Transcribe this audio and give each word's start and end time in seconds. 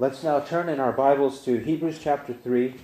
Let's 0.00 0.22
now 0.22 0.38
turn 0.38 0.68
in 0.68 0.78
our 0.78 0.92
Bibles 0.92 1.44
to 1.44 1.58
Hebrews 1.58 1.98
chapter 2.00 2.32
3. 2.32 2.76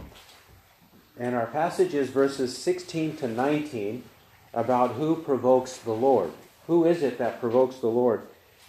And 1.17 1.37
our 1.37 1.47
passage 1.47 1.95
is 1.95 2.11
verses 2.11 2.59
16 2.59 3.19
to 3.19 3.29
19 3.29 4.03
about 4.53 4.97
who 4.97 5.15
provokes 5.15 5.77
the 5.77 5.93
Lord. 5.93 6.33
Who 6.67 6.85
is 6.85 7.05
it 7.05 7.19
that 7.19 7.39
provokes 7.39 7.77
the 7.77 7.87
Lord? 7.87 8.23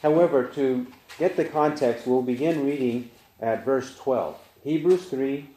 However, 0.03 0.43
to 0.43 0.85
get 1.17 1.37
the 1.37 1.45
context, 1.45 2.05
we'll 2.05 2.21
begin 2.21 2.67
reading 2.67 3.09
at 3.41 3.65
verse 3.65 3.97
12. 3.97 4.37
Hebrews 4.63 5.05
3, 5.05 5.49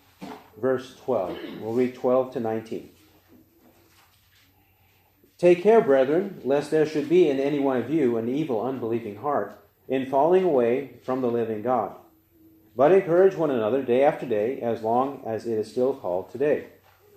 verse 0.59 0.97
12. 1.05 1.39
We'll 1.61 1.75
read 1.75 1.95
12 1.95 2.33
to 2.33 2.41
19. 2.41 2.89
Take 5.37 5.63
care, 5.63 5.83
brethren, 5.83 6.41
lest 6.43 6.71
there 6.71 6.87
should 6.87 7.11
be 7.11 7.29
in 7.29 7.39
any 7.39 7.59
one 7.59 7.77
of 7.77 7.91
you 7.91 8.17
an 8.17 8.31
evil, 8.31 8.65
unbelieving 8.65 9.17
heart 9.17 9.61
in 9.89 10.07
falling 10.07 10.45
away 10.45 10.95
from 11.05 11.21
the 11.21 11.31
living 11.31 11.61
God. 11.61 11.95
But 12.79 12.93
encourage 12.93 13.35
one 13.35 13.51
another 13.51 13.83
day 13.83 14.05
after 14.05 14.25
day, 14.25 14.61
as 14.61 14.83
long 14.83 15.25
as 15.27 15.47
it 15.47 15.59
is 15.59 15.69
still 15.69 15.95
called 15.95 16.31
today, 16.31 16.67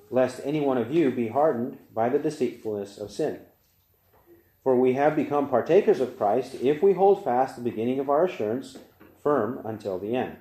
lest 0.09 0.41
any 0.43 0.59
one 0.59 0.79
of 0.79 0.91
you 0.91 1.11
be 1.11 1.27
hardened 1.27 1.77
by 1.93 2.09
the 2.09 2.17
deceitfulness 2.17 2.97
of 2.97 3.11
sin. 3.11 3.41
For 4.63 4.75
we 4.75 4.93
have 4.93 5.15
become 5.15 5.49
partakers 5.49 5.99
of 5.99 6.17
Christ 6.17 6.55
if 6.55 6.81
we 6.81 6.93
hold 6.93 7.23
fast 7.23 7.55
the 7.55 7.61
beginning 7.61 7.99
of 7.99 8.09
our 8.09 8.25
assurance 8.25 8.79
firm 9.21 9.61
until 9.63 9.99
the 9.99 10.15
end. 10.15 10.37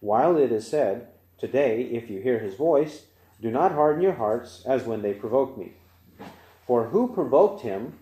While 0.00 0.36
it 0.36 0.50
is 0.50 0.66
said, 0.66 1.06
Today, 1.38 1.82
if 1.82 2.10
you 2.10 2.20
hear 2.20 2.40
his 2.40 2.56
voice, 2.56 3.04
do 3.40 3.52
not 3.52 3.70
harden 3.70 4.02
your 4.02 4.14
hearts 4.14 4.64
as 4.66 4.82
when 4.82 5.02
they 5.02 5.14
provoked 5.14 5.56
me. 5.56 5.74
For 6.66 6.88
who 6.88 7.14
provoked 7.14 7.62
him 7.62 8.00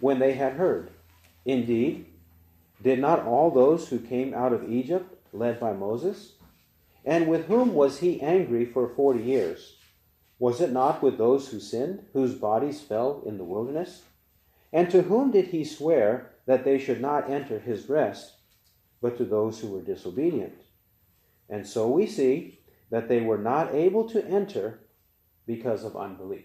when 0.00 0.18
they 0.18 0.32
had 0.32 0.54
heard? 0.54 0.90
Indeed, 1.44 2.06
did 2.82 2.98
not 2.98 3.24
all 3.24 3.52
those 3.52 3.90
who 3.90 4.00
came 4.00 4.34
out 4.34 4.52
of 4.52 4.68
Egypt 4.68 5.14
led 5.32 5.60
by 5.60 5.72
Moses? 5.72 6.34
And 7.04 7.28
with 7.28 7.46
whom 7.46 7.74
was 7.74 8.00
he 8.00 8.20
angry 8.20 8.64
for 8.64 8.88
forty 8.88 9.22
years? 9.22 9.76
Was 10.38 10.60
it 10.60 10.72
not 10.72 11.02
with 11.02 11.18
those 11.18 11.48
who 11.48 11.60
sinned, 11.60 12.06
whose 12.12 12.34
bodies 12.34 12.80
fell 12.80 13.22
in 13.26 13.36
the 13.36 13.44
wilderness? 13.44 14.02
And 14.72 14.90
to 14.90 15.02
whom 15.02 15.30
did 15.30 15.48
he 15.48 15.64
swear 15.64 16.30
that 16.46 16.64
they 16.64 16.78
should 16.78 17.00
not 17.00 17.28
enter 17.28 17.58
his 17.58 17.88
rest, 17.88 18.34
but 19.02 19.18
to 19.18 19.24
those 19.24 19.60
who 19.60 19.68
were 19.68 19.82
disobedient? 19.82 20.62
And 21.48 21.66
so 21.66 21.88
we 21.88 22.06
see 22.06 22.60
that 22.90 23.08
they 23.08 23.20
were 23.20 23.38
not 23.38 23.74
able 23.74 24.08
to 24.10 24.24
enter 24.26 24.80
because 25.46 25.84
of 25.84 25.96
unbelief. 25.96 26.44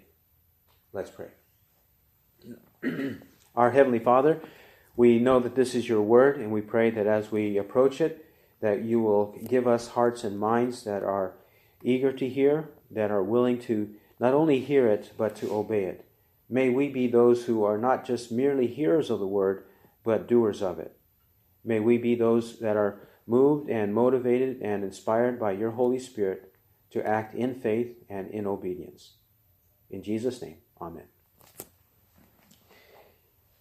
Let's 0.91 1.11
pray. 1.11 1.29
Our 3.55 3.71
Heavenly 3.71 3.99
Father, 3.99 4.41
we 4.95 5.19
know 5.19 5.39
that 5.39 5.55
this 5.55 5.75
is 5.75 5.87
your 5.87 6.01
word, 6.01 6.37
and 6.37 6.51
we 6.51 6.61
pray 6.61 6.89
that 6.89 7.07
as 7.07 7.31
we 7.31 7.57
approach 7.57 8.01
it, 8.01 8.24
that 8.65 8.83
you 8.83 8.99
will 8.99 9.37
give 9.47 9.67
us 9.67 9.89
hearts 9.89 10.23
and 10.23 10.39
minds 10.39 10.85
that 10.85 11.03
are 11.03 11.35
eager 11.83 12.11
to 12.11 12.27
hear, 12.27 12.67
that 12.89 13.11
are 13.11 13.21
willing 13.21 13.59
to 13.59 13.93
not 14.19 14.33
only 14.33 14.59
hear 14.59 14.87
it, 14.87 15.11
but 15.15 15.35
to 15.35 15.53
obey 15.53 15.83
it. 15.83 16.03
May 16.49 16.71
we 16.71 16.89
be 16.89 17.05
those 17.05 17.45
who 17.45 17.63
are 17.63 17.77
not 17.77 18.05
just 18.05 18.31
merely 18.31 18.65
hearers 18.65 19.11
of 19.11 19.19
the 19.19 19.27
word, 19.27 19.65
but 20.03 20.27
doers 20.27 20.63
of 20.63 20.79
it. 20.79 20.97
May 21.63 21.79
we 21.79 21.99
be 21.99 22.15
those 22.15 22.57
that 22.57 22.75
are 22.75 23.07
moved 23.27 23.69
and 23.69 23.93
motivated 23.93 24.63
and 24.63 24.83
inspired 24.83 25.39
by 25.39 25.51
your 25.51 25.71
Holy 25.71 25.99
Spirit 25.99 26.51
to 26.89 27.07
act 27.07 27.35
in 27.35 27.53
faith 27.53 27.95
and 28.09 28.31
in 28.31 28.47
obedience. 28.47 29.11
In 29.91 30.01
Jesus' 30.01 30.41
name, 30.41 30.57
amen. 30.81 31.05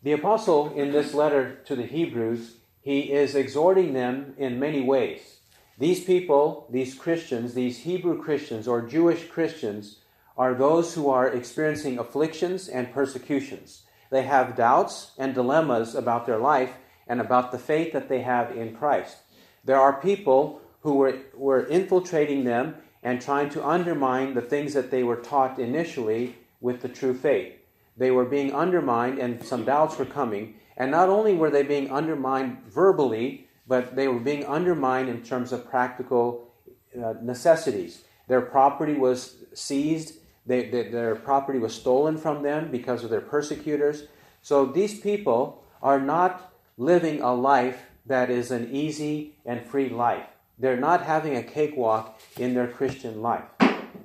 The 0.03 0.13
apostle 0.13 0.73
in 0.73 0.93
this 0.93 1.13
letter 1.13 1.57
to 1.67 1.77
the 1.77 1.85
Hebrews 1.85 2.57
he 2.85 3.13
is 3.13 3.35
exhorting 3.35 3.95
them 3.95 4.35
in 4.37 4.61
many 4.61 4.83
ways. 4.83 5.39
These 5.79 6.05
people, 6.05 6.69
these 6.71 6.95
Christians, 6.95 7.55
these 7.55 7.79
Hebrew 7.79 8.23
Christians 8.23 8.69
or 8.69 8.83
Jewish 8.83 9.27
Christians, 9.27 10.01
are 10.37 10.55
those 10.55 10.95
who 10.95 11.09
are 11.09 11.27
experiencing 11.27 11.99
afflictions 11.99 12.69
and 12.69 12.93
persecutions. 12.93 13.85
They 14.11 14.25
have 14.25 14.55
doubts 14.55 15.13
and 15.17 15.33
dilemmas 15.35 15.95
about 15.95 16.27
their 16.27 16.39
life 16.39 16.75
and 17.07 17.23
about 17.23 17.53
the 17.53 17.59
faith 17.59 17.95
that 17.95 18.11
they 18.11 18.21
have 18.21 18.55
in 18.55 18.77
Christ. 18.77 19.17
There 19.65 19.81
are 19.81 20.01
people 20.01 20.61
who 20.83 20.97
were, 20.97 21.19
were 21.35 21.67
infiltrating 21.67 22.45
them 22.45 22.75
and 23.03 23.19
trying 23.19 23.49
to 23.51 23.67
undermine 23.67 24.35
the 24.35 24.43
things 24.43 24.75
that 24.75 24.91
they 24.91 25.03
were 25.03 25.17
taught 25.17 25.59
initially 25.59 26.37
with 26.61 26.83
the 26.83 26.89
true 26.89 27.15
faith. 27.15 27.55
They 27.97 28.11
were 28.11 28.27
being 28.27 28.53
undermined, 28.53 29.19
and 29.19 29.43
some 29.43 29.65
doubts 29.65 29.99
were 29.99 30.05
coming. 30.05 30.57
And 30.77 30.91
not 30.91 31.09
only 31.09 31.35
were 31.35 31.51
they 31.51 31.63
being 31.63 31.91
undermined 31.91 32.65
verbally, 32.67 33.49
but 33.67 33.97
they 33.97 34.09
were 34.09 34.21
being 34.21 34.45
undermined 34.45 35.09
in 35.09 35.23
terms 35.23 35.53
of 35.53 35.69
practical 35.69 36.53
uh, 36.97 37.15
necessities. 37.23 38.05
Their 38.29 38.41
property 38.41 38.95
was 38.95 39.37
seized, 39.55 40.19
they, 40.47 40.69
they, 40.69 40.89
their 40.89 41.15
property 41.15 41.59
was 41.59 41.75
stolen 41.75 42.19
from 42.19 42.43
them 42.43 42.71
because 42.71 43.05
of 43.05 43.11
their 43.11 43.21
persecutors. 43.21 44.05
So 44.43 44.67
these 44.67 45.01
people 45.01 45.65
are 45.83 46.01
not 46.01 46.53
living 46.77 47.21
a 47.21 47.35
life 47.35 47.87
that 48.07 48.31
is 48.31 48.51
an 48.51 48.71
easy 48.73 49.37
and 49.47 49.65
free 49.65 49.89
life. 49.89 50.27
They're 50.59 50.77
not 50.77 51.03
having 51.03 51.37
a 51.37 51.43
cakewalk 51.43 52.21
in 52.37 52.55
their 52.55 52.69
Christian 52.69 53.23
life. 53.23 53.45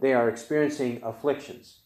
They 0.02 0.14
are 0.14 0.30
experiencing 0.30 1.02
afflictions. 1.04 1.80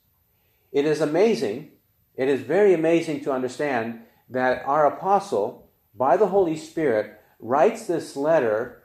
It 0.72 0.86
is 0.86 1.02
amazing, 1.02 1.72
it 2.16 2.28
is 2.28 2.42
very 2.42 2.74
amazing 2.74 3.24
to 3.24 3.32
understand 3.32 4.02
that 4.30 4.64
our 4.66 4.86
apostle, 4.86 5.70
by 5.96 6.18
the 6.18 6.28
Holy 6.28 6.56
Spirit, 6.56 7.20
writes 7.40 7.88
this 7.88 8.16
letter 8.16 8.84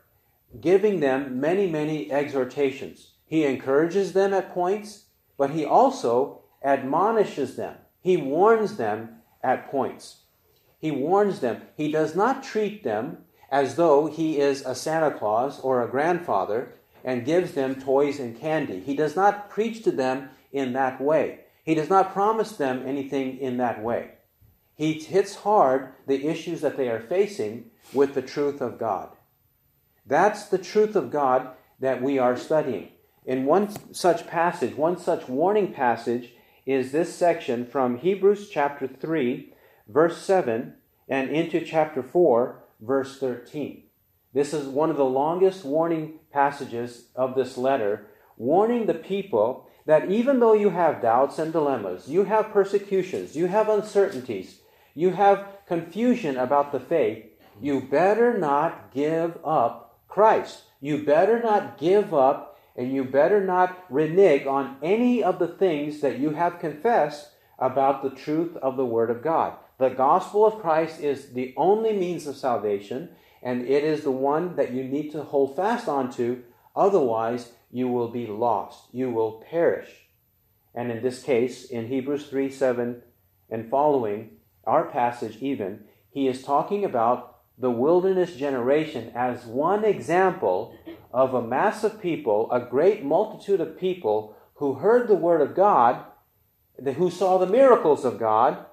giving 0.60 1.00
them 1.00 1.40
many, 1.40 1.66
many 1.70 2.10
exhortations. 2.10 3.12
He 3.26 3.44
encourages 3.44 4.12
them 4.12 4.32
at 4.32 4.52
points, 4.52 5.04
but 5.36 5.50
he 5.50 5.64
also 5.64 6.42
admonishes 6.62 7.56
them. 7.56 7.76
He 8.00 8.16
warns 8.16 8.76
them 8.76 9.20
at 9.42 9.70
points. 9.70 10.22
He 10.78 10.90
warns 10.90 11.40
them. 11.40 11.62
He 11.76 11.90
does 11.92 12.14
not 12.14 12.42
treat 12.42 12.82
them 12.82 13.18
as 13.50 13.76
though 13.76 14.06
he 14.06 14.38
is 14.38 14.62
a 14.62 14.74
Santa 14.74 15.10
Claus 15.10 15.60
or 15.60 15.82
a 15.82 15.88
grandfather 15.88 16.74
and 17.04 17.24
gives 17.24 17.52
them 17.52 17.80
toys 17.80 18.18
and 18.18 18.38
candy. 18.38 18.80
He 18.80 18.94
does 18.94 19.16
not 19.16 19.50
preach 19.50 19.82
to 19.84 19.90
them 19.90 20.30
in 20.52 20.72
that 20.74 21.00
way. 21.00 21.40
He 21.64 21.74
does 21.74 21.90
not 21.90 22.12
promise 22.12 22.52
them 22.52 22.86
anything 22.86 23.38
in 23.38 23.58
that 23.58 23.82
way. 23.82 24.12
He 24.78 24.92
hits 24.94 25.34
hard 25.34 25.88
the 26.06 26.28
issues 26.28 26.60
that 26.60 26.76
they 26.76 26.88
are 26.88 27.00
facing 27.00 27.72
with 27.92 28.14
the 28.14 28.22
truth 28.22 28.60
of 28.60 28.78
God. 28.78 29.10
That's 30.06 30.46
the 30.46 30.56
truth 30.56 30.94
of 30.94 31.10
God 31.10 31.50
that 31.80 32.00
we 32.00 32.16
are 32.16 32.36
studying. 32.36 32.90
In 33.26 33.44
one 33.44 33.92
such 33.92 34.28
passage, 34.28 34.76
one 34.76 34.96
such 34.96 35.28
warning 35.28 35.74
passage, 35.74 36.32
is 36.64 36.92
this 36.92 37.12
section 37.12 37.66
from 37.66 37.98
Hebrews 37.98 38.48
chapter 38.50 38.86
3, 38.86 39.52
verse 39.88 40.18
7, 40.18 40.74
and 41.08 41.30
into 41.30 41.60
chapter 41.60 42.02
4, 42.02 42.62
verse 42.80 43.18
13. 43.18 43.82
This 44.32 44.54
is 44.54 44.68
one 44.68 44.90
of 44.90 44.96
the 44.96 45.04
longest 45.04 45.64
warning 45.64 46.20
passages 46.30 47.08
of 47.16 47.34
this 47.34 47.58
letter, 47.58 48.06
warning 48.36 48.86
the 48.86 48.94
people 48.94 49.68
that 49.86 50.10
even 50.10 50.38
though 50.38 50.52
you 50.52 50.68
have 50.68 51.00
doubts 51.00 51.38
and 51.38 51.50
dilemmas, 51.50 52.08
you 52.08 52.24
have 52.24 52.52
persecutions, 52.52 53.34
you 53.34 53.46
have 53.46 53.70
uncertainties, 53.70 54.57
you 54.98 55.10
have 55.10 55.46
confusion 55.68 56.36
about 56.36 56.72
the 56.72 56.80
faith, 56.80 57.24
you 57.60 57.80
better 57.80 58.36
not 58.36 58.92
give 58.92 59.38
up 59.44 60.00
Christ. 60.08 60.64
You 60.80 61.04
better 61.04 61.40
not 61.40 61.78
give 61.78 62.12
up 62.12 62.58
and 62.74 62.92
you 62.92 63.04
better 63.04 63.40
not 63.40 63.84
renege 63.88 64.44
on 64.44 64.76
any 64.82 65.22
of 65.22 65.38
the 65.38 65.46
things 65.46 66.00
that 66.00 66.18
you 66.18 66.30
have 66.30 66.58
confessed 66.58 67.28
about 67.60 68.02
the 68.02 68.10
truth 68.10 68.56
of 68.56 68.76
the 68.76 68.84
Word 68.84 69.08
of 69.08 69.22
God. 69.22 69.54
The 69.78 69.90
gospel 69.90 70.44
of 70.44 70.60
Christ 70.60 70.98
is 70.98 71.32
the 71.32 71.54
only 71.56 71.92
means 71.92 72.26
of 72.26 72.34
salvation, 72.34 73.10
and 73.40 73.62
it 73.68 73.84
is 73.84 74.02
the 74.02 74.10
one 74.10 74.56
that 74.56 74.72
you 74.72 74.82
need 74.82 75.12
to 75.12 75.22
hold 75.22 75.54
fast 75.54 75.88
onto. 75.88 76.42
Otherwise, 76.74 77.52
you 77.70 77.86
will 77.86 78.08
be 78.08 78.26
lost. 78.26 78.88
You 78.90 79.10
will 79.10 79.44
perish. 79.48 80.08
And 80.74 80.90
in 80.90 81.04
this 81.04 81.22
case, 81.22 81.66
in 81.66 81.86
Hebrews 81.86 82.26
3 82.26 82.50
7 82.50 83.00
and 83.48 83.70
following, 83.70 84.37
our 84.68 84.84
passage 84.84 85.38
even, 85.40 85.84
he 86.10 86.28
is 86.28 86.42
talking 86.42 86.84
about 86.84 87.38
the 87.58 87.70
wilderness 87.70 88.36
generation 88.36 89.10
as 89.14 89.44
one 89.44 89.84
example 89.84 90.76
of 91.12 91.34
a 91.34 91.42
mass 91.42 91.82
of 91.82 92.00
people, 92.00 92.50
a 92.52 92.60
great 92.60 93.04
multitude 93.04 93.60
of 93.60 93.78
people 93.78 94.36
who 94.54 94.74
heard 94.74 95.08
the 95.08 95.14
word 95.14 95.40
of 95.40 95.56
God, 95.56 96.04
who 96.96 97.10
saw 97.10 97.38
the 97.38 97.46
miracles 97.46 98.04
of 98.04 98.18
God, 98.18 98.64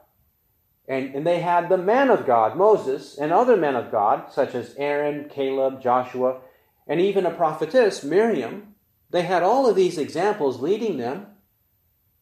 and, 0.88 1.16
and 1.16 1.26
they 1.26 1.40
had 1.40 1.70
the 1.70 1.78
man 1.78 2.10
of 2.10 2.28
God, 2.28 2.56
Moses, 2.56 3.18
and 3.18 3.32
other 3.32 3.58
men 3.58 3.76
of 3.76 3.92
God, 3.92 4.32
such 4.32 4.54
as 4.54 4.76
Aaron, 4.78 5.30
Caleb, 5.30 5.82
Joshua, 5.82 6.42
and 6.88 7.02
even 7.02 7.26
a 7.26 7.32
prophetess, 7.32 8.04
Miriam. 8.04 8.76
They 9.10 9.24
had 9.24 9.42
all 9.42 9.68
of 9.68 9.76
these 9.76 9.98
examples 9.98 10.62
leading 10.62 10.98
them, 10.98 11.28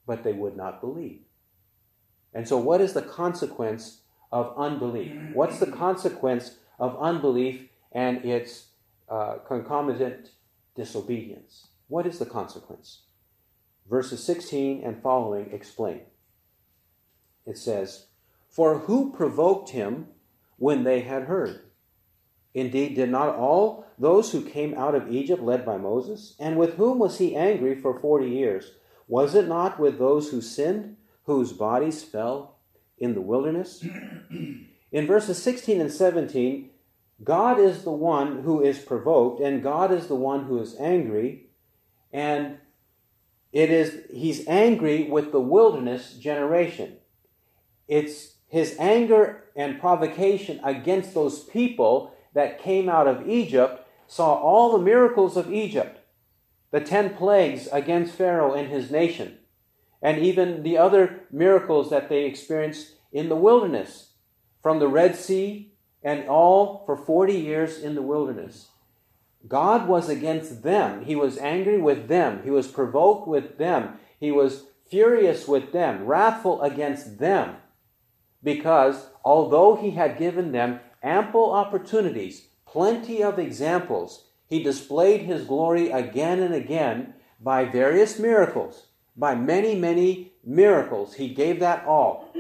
but 0.07 0.23
they 0.23 0.31
would 0.31 0.55
not 0.55 0.79
believe. 0.79 1.22
And 2.33 2.47
so, 2.47 2.57
what 2.57 2.81
is 2.81 2.93
the 2.93 3.01
consequence 3.01 4.01
of 4.31 4.53
unbelief? 4.57 5.11
What's 5.33 5.59
the 5.59 5.71
consequence 5.71 6.57
of 6.79 6.97
unbelief 6.99 7.69
and 7.91 8.25
its 8.25 8.67
uh, 9.09 9.35
concomitant 9.47 10.31
disobedience. 10.75 11.67
What 11.87 12.07
is 12.07 12.19
the 12.19 12.25
consequence? 12.25 13.01
Verses 13.89 14.23
16 14.23 14.83
and 14.83 15.01
following 15.01 15.51
explain. 15.51 16.01
It 17.45 17.57
says, 17.57 18.07
For 18.49 18.79
who 18.79 19.11
provoked 19.11 19.69
him 19.69 20.07
when 20.57 20.83
they 20.83 21.01
had 21.01 21.23
heard? 21.23 21.61
Indeed, 22.53 22.95
did 22.95 23.09
not 23.09 23.35
all 23.35 23.85
those 23.97 24.31
who 24.31 24.41
came 24.41 24.73
out 24.75 24.95
of 24.95 25.11
Egypt 25.11 25.41
led 25.41 25.65
by 25.65 25.77
Moses? 25.77 26.35
And 26.39 26.57
with 26.57 26.75
whom 26.75 26.99
was 26.99 27.17
he 27.17 27.35
angry 27.35 27.75
for 27.75 27.99
forty 27.99 28.29
years? 28.29 28.71
Was 29.07 29.35
it 29.35 29.47
not 29.47 29.79
with 29.79 29.97
those 29.97 30.29
who 30.29 30.39
sinned, 30.39 30.97
whose 31.23 31.53
bodies 31.53 32.03
fell 32.03 32.55
in 32.97 33.13
the 33.13 33.21
wilderness? 33.21 33.83
In 34.91 35.07
verses 35.07 35.41
16 35.41 35.81
and 35.81 35.91
17, 35.91 36.69
God 37.23 37.59
is 37.59 37.83
the 37.83 37.91
one 37.91 38.43
who 38.43 38.61
is 38.61 38.79
provoked, 38.79 39.41
and 39.41 39.63
God 39.63 39.91
is 39.91 40.07
the 40.07 40.15
one 40.15 40.45
who 40.45 40.59
is 40.59 40.75
angry. 40.79 41.47
And 42.11 42.57
it 43.51 43.69
is 43.69 44.05
he's 44.11 44.47
angry 44.47 45.03
with 45.03 45.31
the 45.31 45.39
wilderness 45.39 46.13
generation. 46.13 46.97
It's 47.87 48.35
his 48.47 48.75
anger 48.79 49.45
and 49.55 49.79
provocation 49.79 50.59
against 50.63 51.13
those 51.13 51.43
people 51.43 52.13
that 52.33 52.61
came 52.61 52.89
out 52.89 53.07
of 53.07 53.27
Egypt, 53.27 53.87
saw 54.07 54.33
all 54.35 54.71
the 54.71 54.83
miracles 54.83 55.37
of 55.37 55.51
Egypt, 55.51 55.99
the 56.71 56.81
ten 56.81 57.15
plagues 57.15 57.67
against 57.71 58.15
Pharaoh 58.15 58.53
and 58.53 58.69
his 58.69 58.89
nation, 58.89 59.37
and 60.03 60.19
even 60.19 60.61
the 60.61 60.77
other 60.77 61.21
miracles 61.31 61.89
that 61.89 62.09
they 62.09 62.25
experienced 62.25 62.95
in 63.11 63.29
the 63.29 63.35
wilderness, 63.35 64.09
from 64.61 64.79
the 64.79 64.87
Red 64.87 65.15
Sea 65.15 65.71
and 66.03 66.27
all 66.27 66.83
for 66.85 66.97
40 66.97 67.33
years 67.33 67.79
in 67.79 67.95
the 67.95 68.01
wilderness. 68.01 68.67
God 69.47 69.87
was 69.87 70.09
against 70.09 70.63
them. 70.63 71.05
He 71.05 71.15
was 71.15 71.37
angry 71.37 71.77
with 71.77 72.07
them. 72.07 72.41
He 72.43 72.49
was 72.49 72.67
provoked 72.67 73.27
with 73.27 73.57
them. 73.57 73.97
He 74.19 74.31
was 74.31 74.65
furious 74.89 75.47
with 75.47 75.71
them, 75.71 76.05
wrathful 76.05 76.61
against 76.61 77.17
them, 77.17 77.55
because 78.43 79.07
although 79.23 79.75
He 79.75 79.91
had 79.91 80.19
given 80.19 80.51
them 80.51 80.81
ample 81.01 81.51
opportunities, 81.51 82.47
plenty 82.67 83.23
of 83.23 83.39
examples, 83.39 84.27
He 84.47 84.61
displayed 84.61 85.21
His 85.21 85.45
glory 85.45 85.89
again 85.89 86.39
and 86.39 86.53
again 86.53 87.15
by 87.39 87.65
various 87.65 88.19
miracles, 88.19 88.87
by 89.15 89.35
many, 89.35 89.75
many 89.75 90.33
miracles. 90.43 91.15
He 91.15 91.29
gave 91.33 91.59
that 91.59 91.85
all. 91.85 92.33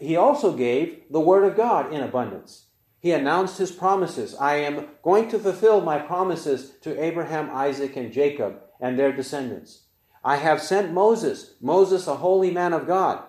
He 0.00 0.16
also 0.16 0.56
gave 0.56 1.02
the 1.10 1.20
Word 1.20 1.44
of 1.44 1.56
God 1.56 1.92
in 1.92 2.02
abundance. 2.02 2.66
He 2.98 3.12
announced 3.12 3.58
his 3.58 3.70
promises. 3.70 4.34
I 4.34 4.56
am 4.56 4.88
going 5.02 5.28
to 5.28 5.38
fulfill 5.38 5.80
my 5.80 5.98
promises 5.98 6.72
to 6.82 7.00
Abraham, 7.02 7.50
Isaac, 7.52 7.96
and 7.96 8.12
Jacob 8.12 8.60
and 8.80 8.98
their 8.98 9.12
descendants. 9.12 9.82
I 10.24 10.36
have 10.36 10.60
sent 10.60 10.92
Moses, 10.92 11.54
Moses, 11.60 12.08
a 12.08 12.16
holy 12.16 12.50
man 12.50 12.72
of 12.72 12.86
God, 12.86 13.22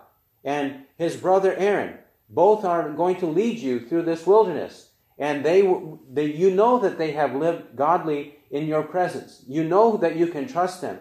and 0.44 0.86
his 0.98 1.16
brother 1.16 1.54
Aaron. 1.56 2.00
Both 2.30 2.66
are 2.66 2.90
going 2.90 3.18
to 3.18 3.28
lead 3.28 3.60
you 3.60 3.88
through 3.88 4.04
this 4.04 4.26
wilderness. 4.26 4.90
And 5.20 5.46
they, 5.46 5.62
they, 6.12 6.26
you 6.26 6.52
know 6.52 6.80
that 6.80 6.98
they 6.98 7.12
have 7.12 7.36
lived 7.36 7.76
godly 7.76 8.36
in 8.50 8.68
your 8.68 8.84
presence. 8.84 9.44
You 9.48 9.64
know 9.64 9.98
that 9.98 10.16
you 10.16 10.28
can 10.28 10.48
trust 10.48 10.82
them. 10.82 11.00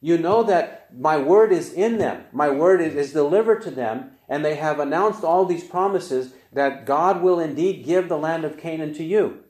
You 0.00 0.16
know 0.16 0.42
that 0.44 0.88
my 0.96 1.18
word 1.18 1.52
is 1.52 1.72
in 1.72 1.98
them. 1.98 2.24
My 2.32 2.48
word 2.48 2.80
is, 2.80 3.12
delivered 3.12 3.62
to 3.62 3.70
them, 3.70 4.12
and 4.28 4.44
they 4.44 4.54
have 4.54 4.80
announced 4.80 5.24
all 5.24 5.44
these 5.44 5.64
promises 5.64 6.32
that 6.52 6.86
God 6.86 7.22
will 7.22 7.38
indeed 7.38 7.84
give 7.84 8.08
the 8.08 8.18
land 8.18 8.44
of 8.44 8.56
Canaan 8.56 8.94
to 8.94 9.04
you. 9.04 9.40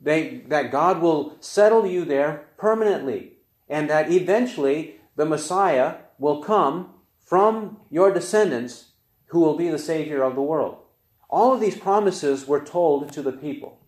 They, 0.00 0.38
that 0.48 0.72
God 0.72 1.00
will 1.00 1.36
settle 1.40 1.86
you 1.86 2.04
there 2.04 2.48
permanently, 2.58 3.34
and 3.68 3.88
that 3.88 4.10
eventually 4.10 4.96
the 5.14 5.24
Messiah 5.24 5.96
will 6.18 6.42
come 6.42 6.94
from 7.24 7.78
your 7.88 8.12
descendants 8.12 8.92
who 9.26 9.40
will 9.40 9.56
be 9.56 9.68
the 9.68 9.78
Savior 9.78 10.22
of 10.22 10.34
the 10.34 10.42
world. 10.42 10.78
All 11.30 11.54
of 11.54 11.60
these 11.60 11.78
promises 11.78 12.46
were 12.46 12.60
told 12.60 13.12
to 13.12 13.22
the 13.22 13.32
people, 13.32 13.78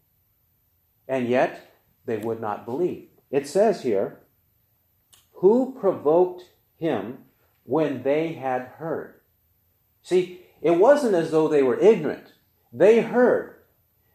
and 1.09 1.29
yet 1.29 1.75
they 2.06 2.17
would 2.17 2.41
not 2.41 2.65
believe. 2.65 3.09
It 3.31 3.47
says 3.47 3.82
here, 3.82 4.21
Who 5.44 5.76
provoked 5.79 6.44
him 6.79 7.19
when 7.64 8.02
they 8.02 8.32
had 8.32 8.62
heard? 8.79 9.20
See, 10.02 10.41
it 10.62 10.70
wasn't 10.70 11.14
as 11.14 11.32
though 11.32 11.49
they 11.49 11.62
were 11.62 11.79
ignorant. 11.79 12.32
They 12.73 13.02
heard. 13.02 13.56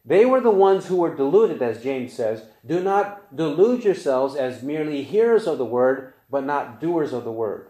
They 0.04 0.26
were 0.26 0.42
the 0.42 0.50
ones 0.50 0.88
who 0.88 0.96
were 0.96 1.16
deluded, 1.16 1.62
as 1.62 1.84
James 1.84 2.14
says. 2.14 2.46
Do 2.66 2.82
not 2.82 3.36
delude 3.36 3.84
yourselves 3.84 4.36
as 4.36 4.64
merely 4.64 5.04
hearers 5.04 5.46
of 5.46 5.60
the 5.60 5.66
word, 5.66 6.16
but 6.32 6.46
not 6.46 6.82
doers 6.82 7.14
of 7.14 7.26
the 7.26 7.32
word. 7.32 7.68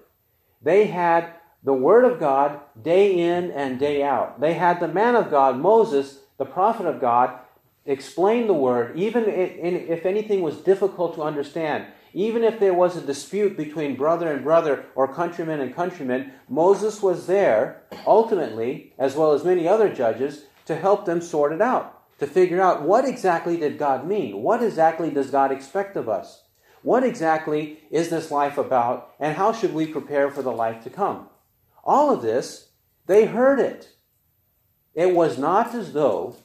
They 0.62 0.86
had 0.86 1.34
the 1.62 1.74
word 1.74 2.06
of 2.06 2.18
God 2.18 2.62
day 2.82 3.12
in 3.12 3.52
and 3.52 3.78
day 3.78 4.02
out. 4.04 4.40
They 4.40 4.54
had 4.54 4.80
the 4.80 4.88
man 4.88 5.18
of 5.18 5.30
God, 5.30 5.58
Moses, 5.58 6.20
the 6.38 6.46
prophet 6.46 6.86
of 6.86 7.02
God, 7.02 7.38
explain 7.86 8.48
the 8.48 8.54
word, 8.54 8.98
even 8.98 9.26
if 9.28 10.06
anything 10.06 10.44
was 10.44 10.62
difficult 10.62 11.16
to 11.16 11.24
understand. 11.24 11.88
Even 12.14 12.44
if 12.44 12.60
there 12.60 12.74
was 12.74 12.96
a 12.96 13.02
dispute 13.02 13.56
between 13.56 13.96
brother 13.96 14.32
and 14.32 14.44
brother 14.44 14.86
or 14.96 15.14
countryman 15.14 15.60
and 15.60 15.76
countryman, 15.76 16.34
Moses 16.48 17.02
was 17.02 17.28
there, 17.28 17.84
ultimately, 18.06 18.94
as 18.98 19.16
well 19.16 19.34
as 19.34 19.44
many 19.44 19.68
other 19.68 19.94
judges, 19.94 20.46
to 20.66 20.76
help 20.76 21.06
them 21.06 21.22
sort 21.22 21.54
it 21.54 21.62
out, 21.62 22.02
to 22.20 22.28
figure 22.28 22.62
out 22.62 22.84
what 22.84 23.06
exactly 23.06 23.58
did 23.58 23.78
God 23.78 24.08
mean? 24.08 24.42
What 24.42 24.64
exactly 24.64 25.10
does 25.10 25.30
God 25.30 25.52
expect 25.52 25.96
of 25.96 26.10
us? 26.10 26.44
What 26.82 27.04
exactly 27.04 27.80
is 27.92 28.10
this 28.10 28.32
life 28.32 28.58
about, 28.58 29.14
and 29.20 29.36
how 29.36 29.52
should 29.52 29.74
we 29.74 29.86
prepare 29.86 30.32
for 30.32 30.42
the 30.42 30.52
life 30.52 30.84
to 30.84 30.90
come? 30.90 31.28
All 31.84 32.12
of 32.12 32.22
this, 32.22 32.70
they 33.06 33.26
heard 33.26 33.60
it. 33.60 33.90
It 34.94 35.14
was 35.14 35.38
not 35.38 35.76
as 35.76 35.94
though 35.94 36.36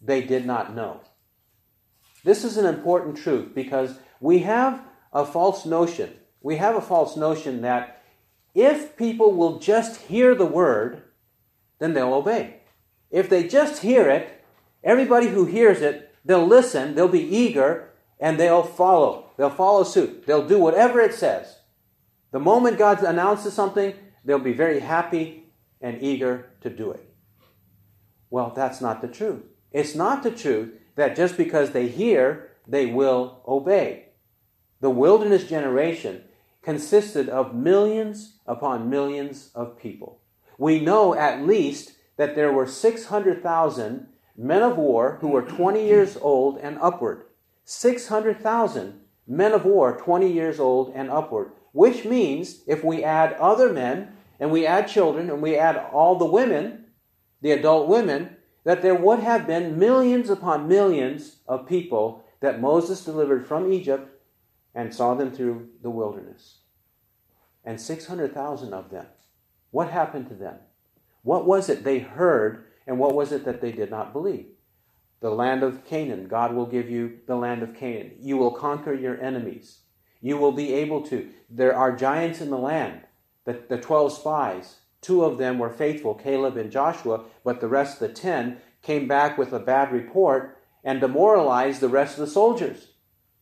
they 0.00 0.22
did 0.22 0.46
not 0.46 0.74
know. 0.74 1.00
This 2.24 2.44
is 2.44 2.56
an 2.56 2.66
important 2.66 3.16
truth 3.18 3.54
because 3.54 3.98
we 4.20 4.40
have 4.40 4.82
a 5.14 5.24
false 5.24 5.64
notion. 5.64 6.12
We 6.42 6.56
have 6.56 6.74
a 6.74 6.80
false 6.80 7.16
notion 7.16 7.62
that 7.62 8.02
if 8.54 8.96
people 8.96 9.32
will 9.32 9.58
just 9.58 10.02
hear 10.02 10.34
the 10.34 10.46
word, 10.46 11.02
then 11.78 11.94
they'll 11.94 12.12
obey. 12.12 12.60
If 13.10 13.28
they 13.30 13.46
just 13.46 13.82
hear 13.82 14.08
it, 14.10 14.44
everybody 14.82 15.28
who 15.28 15.46
hears 15.46 15.80
it, 15.80 16.14
they'll 16.24 16.46
listen, 16.46 16.94
they'll 16.94 17.08
be 17.08 17.22
eager, 17.22 17.90
and 18.18 18.38
they'll 18.38 18.62
follow. 18.62 19.30
They'll 19.36 19.50
follow 19.50 19.84
suit. 19.84 20.26
They'll 20.26 20.46
do 20.46 20.58
whatever 20.58 21.00
it 21.00 21.14
says. 21.14 21.58
The 22.30 22.40
moment 22.40 22.78
God 22.78 23.02
announces 23.02 23.54
something, 23.54 23.94
they'll 24.24 24.38
be 24.38 24.52
very 24.52 24.80
happy 24.80 25.44
and 25.80 26.02
eager 26.02 26.50
to 26.62 26.70
do 26.70 26.90
it. 26.90 27.08
Well, 28.30 28.52
that's 28.54 28.80
not 28.80 29.00
the 29.00 29.08
truth. 29.08 29.42
It's 29.70 29.94
not 29.94 30.22
the 30.22 30.30
truth 30.30 30.72
that 30.96 31.16
just 31.16 31.36
because 31.36 31.70
they 31.70 31.88
hear, 31.88 32.50
they 32.66 32.86
will 32.86 33.42
obey. 33.46 34.03
The 34.84 34.90
wilderness 34.90 35.48
generation 35.48 36.24
consisted 36.60 37.30
of 37.30 37.54
millions 37.54 38.34
upon 38.46 38.90
millions 38.90 39.50
of 39.54 39.78
people. 39.78 40.20
We 40.58 40.78
know 40.78 41.14
at 41.14 41.40
least 41.40 41.92
that 42.18 42.34
there 42.34 42.52
were 42.52 42.66
600,000 42.66 44.06
men 44.36 44.62
of 44.62 44.76
war 44.76 45.16
who 45.22 45.28
were 45.28 45.40
20 45.40 45.82
years 45.82 46.18
old 46.20 46.58
and 46.58 46.76
upward. 46.82 47.24
600,000 47.64 49.00
men 49.26 49.52
of 49.52 49.64
war 49.64 49.96
20 49.96 50.30
years 50.30 50.60
old 50.60 50.92
and 50.94 51.08
upward, 51.08 51.52
which 51.72 52.04
means 52.04 52.60
if 52.66 52.84
we 52.84 53.02
add 53.02 53.32
other 53.40 53.72
men 53.72 54.14
and 54.38 54.50
we 54.50 54.66
add 54.66 54.86
children 54.86 55.30
and 55.30 55.40
we 55.40 55.56
add 55.56 55.78
all 55.94 56.16
the 56.16 56.26
women, 56.26 56.84
the 57.40 57.52
adult 57.52 57.88
women, 57.88 58.36
that 58.64 58.82
there 58.82 58.94
would 58.94 59.20
have 59.20 59.46
been 59.46 59.78
millions 59.78 60.28
upon 60.28 60.68
millions 60.68 61.36
of 61.48 61.66
people 61.66 62.22
that 62.40 62.60
Moses 62.60 63.02
delivered 63.02 63.46
from 63.46 63.72
Egypt 63.72 64.10
and 64.74 64.94
saw 64.94 65.14
them 65.14 65.30
through 65.30 65.68
the 65.82 65.90
wilderness. 65.90 66.58
And 67.64 67.80
600,000 67.80 68.74
of 68.74 68.90
them. 68.90 69.06
What 69.70 69.90
happened 69.90 70.28
to 70.28 70.34
them? 70.34 70.56
What 71.22 71.46
was 71.46 71.68
it 71.68 71.84
they 71.84 72.00
heard, 72.00 72.64
and 72.86 72.98
what 72.98 73.14
was 73.14 73.32
it 73.32 73.44
that 73.44 73.60
they 73.60 73.72
did 73.72 73.90
not 73.90 74.12
believe? 74.12 74.46
The 75.20 75.30
land 75.30 75.62
of 75.62 75.86
Canaan. 75.86 76.28
God 76.28 76.54
will 76.54 76.66
give 76.66 76.90
you 76.90 77.20
the 77.26 77.36
land 77.36 77.62
of 77.62 77.74
Canaan. 77.74 78.12
You 78.20 78.36
will 78.36 78.50
conquer 78.50 78.92
your 78.92 79.20
enemies. 79.20 79.78
You 80.20 80.36
will 80.36 80.52
be 80.52 80.74
able 80.74 81.02
to. 81.06 81.30
There 81.48 81.74
are 81.74 81.96
giants 81.96 82.40
in 82.40 82.50
the 82.50 82.58
land. 82.58 83.02
The, 83.44 83.62
the 83.68 83.78
12 83.78 84.12
spies, 84.12 84.76
two 85.00 85.24
of 85.24 85.38
them 85.38 85.58
were 85.58 85.70
faithful, 85.70 86.14
Caleb 86.14 86.56
and 86.56 86.70
Joshua, 86.70 87.24
but 87.44 87.60
the 87.60 87.68
rest 87.68 88.00
of 88.00 88.08
the 88.08 88.14
10 88.14 88.58
came 88.82 89.06
back 89.06 89.36
with 89.36 89.52
a 89.52 89.58
bad 89.58 89.92
report 89.92 90.58
and 90.82 91.00
demoralized 91.00 91.80
the 91.80 91.88
rest 91.88 92.18
of 92.18 92.26
the 92.26 92.30
soldiers 92.30 92.88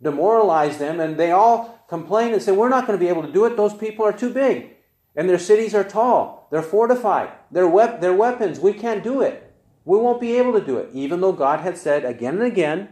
demoralize 0.02 0.78
them, 0.78 1.00
and 1.00 1.16
they 1.16 1.30
all 1.30 1.85
complain 1.88 2.32
and 2.32 2.42
say, 2.42 2.52
We're 2.52 2.68
not 2.68 2.87
going 2.87 2.99
to 2.99 3.04
be 3.04 3.09
able 3.09 3.23
to 3.23 3.32
do 3.32 3.44
it. 3.44 3.56
Those 3.56 3.75
people 3.75 4.04
are 4.04 4.12
too 4.12 4.32
big. 4.32 4.71
And 5.14 5.28
their 5.28 5.38
cities 5.38 5.75
are 5.75 5.85
tall. 5.85 6.49
They're 6.50 6.62
fortified. 6.62 7.30
Their, 7.50 7.68
wep- 7.68 8.00
their 8.00 8.14
weapons, 8.14 8.59
we 8.59 8.73
can't 8.73 9.04
do 9.04 9.21
it. 9.21 9.54
We 9.85 9.99
won't 9.99 10.21
be 10.21 10.38
able 10.38 10.52
to 10.54 10.64
do 10.64 10.78
it. 10.78 10.90
Even 10.92 11.21
though 11.21 11.32
God 11.32 11.61
had 11.61 11.76
said 11.76 12.04
again 12.04 12.35
and 12.35 12.44
again 12.44 12.88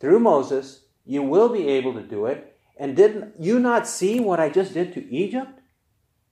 through 0.00 0.18
Moses, 0.18 0.84
you 1.04 1.22
will 1.22 1.48
be 1.48 1.68
able 1.68 1.94
to 1.94 2.02
do 2.02 2.26
it. 2.26 2.56
And 2.76 2.96
didn't 2.96 3.34
you 3.38 3.58
not 3.58 3.86
see 3.86 4.20
what 4.20 4.40
I 4.40 4.50
just 4.50 4.74
did 4.74 4.92
to 4.94 5.14
Egypt? 5.14 5.60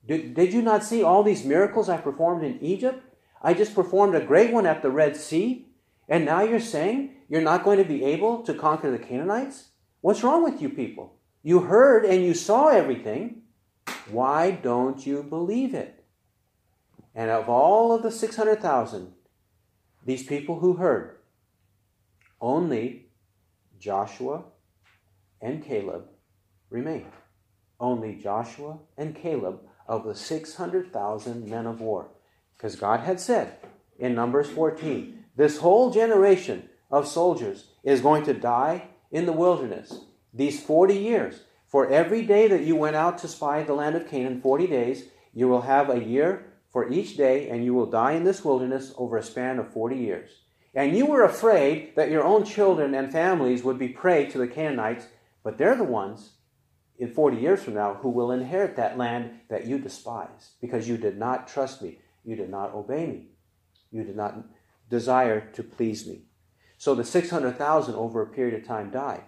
Did, 0.07 0.35
did 0.35 0.53
you 0.53 0.62
not 0.62 0.83
see 0.83 1.03
all 1.03 1.23
these 1.23 1.45
miracles 1.45 1.89
I 1.89 1.97
performed 1.97 2.45
in 2.45 2.61
Egypt? 2.61 3.03
I 3.41 3.55
just 3.55 3.75
performed 3.75 4.15
a 4.15 4.25
great 4.25 4.53
one 4.53 4.67
at 4.67 4.83
the 4.83 4.91
Red 4.91 5.17
Sea. 5.17 5.69
And 6.09 6.25
now 6.25 6.43
you're 6.43 6.61
saying 6.61 7.15
you're 7.29 7.41
not 7.41 7.65
going 7.65 7.79
to 7.79 7.85
be 7.85 8.05
able 8.05 8.43
to 8.43 8.53
conquer 8.53 8.91
the 8.91 8.99
Canaanites? 8.99 9.69
What's 10.02 10.25
wrong 10.25 10.42
with 10.42 10.61
you 10.61 10.68
people? 10.68 11.14
You 11.44 11.61
heard 11.61 12.04
and 12.04 12.25
you 12.25 12.35
saw 12.35 12.68
everything. 12.68 13.42
Why 14.11 14.50
don't 14.50 15.06
you 15.06 15.23
believe 15.23 15.75
it? 15.75 16.04
And 17.14 17.30
of 17.30 17.49
all 17.49 17.94
of 17.94 18.02
the 18.02 18.11
600,000, 18.11 19.12
these 20.04 20.25
people 20.25 20.59
who 20.59 20.75
heard, 20.75 21.18
only 22.40 23.11
Joshua 23.78 24.42
and 25.40 25.64
Caleb 25.64 26.09
remained. 26.68 27.12
Only 27.78 28.16
Joshua 28.16 28.78
and 28.97 29.14
Caleb 29.14 29.61
of 29.87 30.04
the 30.04 30.16
600,000 30.16 31.49
men 31.49 31.66
of 31.66 31.80
war. 31.80 32.09
Because 32.56 32.75
God 32.75 33.00
had 33.00 33.21
said 33.21 33.59
in 34.00 34.16
Numbers 34.16 34.50
14, 34.50 35.26
this 35.37 35.59
whole 35.59 35.92
generation 35.92 36.68
of 36.90 37.06
soldiers 37.06 37.68
is 37.85 38.00
going 38.00 38.25
to 38.25 38.35
die 38.35 38.88
in 39.12 39.26
the 39.26 39.33
wilderness 39.33 40.00
these 40.35 40.61
40 40.62 40.97
years. 40.97 41.42
For 41.66 41.88
every 41.88 42.23
day 42.23 42.49
that 42.49 42.64
you 42.64 42.75
went 42.75 42.97
out 42.97 43.19
to 43.19 43.28
spy 43.28 43.62
the 43.62 43.75
land 43.75 43.95
of 43.95 44.09
Canaan, 44.09 44.40
40 44.40 44.66
days, 44.66 45.04
you 45.33 45.49
will 45.49 45.62
have 45.62 45.88
a 45.88 46.02
year 46.02 46.47
for 46.71 46.90
each 46.90 47.16
day, 47.16 47.49
and 47.49 47.64
you 47.64 47.75
will 47.75 47.87
die 47.87 48.12
in 48.12 48.25
this 48.25 48.45
wilderness 48.45 48.92
over 48.97 49.16
a 49.16 49.23
span 49.23 49.59
of 49.59 49.73
40 49.73 49.97
years. 49.97 50.31
And 50.75 50.97
you 50.97 51.07
were 51.07 51.23
afraid 51.23 51.95
that 51.97 52.11
your 52.11 52.25
own 52.25 52.45
children 52.45 52.95
and 52.95 53.12
families 53.12 53.62
would 53.62 53.78
be 53.78 53.88
prey 53.88 54.26
to 54.31 54.38
the 54.38 54.49
Canaanites, 54.49 55.07
but 55.42 55.59
they're 55.59 55.76
the 55.76 55.85
ones 55.85 56.33
in 56.99 57.12
40 57.12 57.37
years 57.37 57.62
from 57.62 57.75
now 57.75 57.95
who 57.95 58.09
will 58.09 58.33
inherit 58.33 58.76
that 58.76 58.97
land 58.97 59.40
that 59.49 59.66
you 59.66 59.78
despise 59.78 60.52
because 60.61 60.88
you 60.88 60.97
did 60.97 61.19
not 61.19 61.47
trust 61.47 61.83
me. 61.83 61.99
You 62.25 62.37
did 62.37 62.49
not 62.49 62.75
obey 62.75 63.07
me. 63.07 63.28
You 63.90 64.04
did 64.04 64.16
not 64.16 64.37
desire 64.88 65.40
to 65.52 65.62
please 65.62 66.07
me. 66.07 66.23
So 66.83 66.97
the 66.97 67.05
600,000 67.05 67.95
over 67.95 68.23
a 68.23 68.27
period 68.27 68.61
of 68.61 68.67
time 68.67 68.91
died 68.91 69.23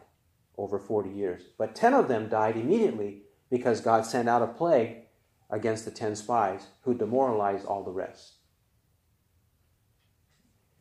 over 0.58 0.76
40 0.76 1.10
years. 1.10 1.40
But 1.56 1.76
10 1.76 1.94
of 1.94 2.08
them 2.08 2.28
died 2.28 2.56
immediately 2.56 3.22
because 3.48 3.80
God 3.80 4.04
sent 4.04 4.28
out 4.28 4.42
a 4.42 4.48
plague 4.48 5.02
against 5.48 5.84
the 5.84 5.92
10 5.92 6.16
spies 6.16 6.66
who 6.80 6.98
demoralized 6.98 7.64
all 7.64 7.84
the 7.84 7.92
rest. 7.92 8.38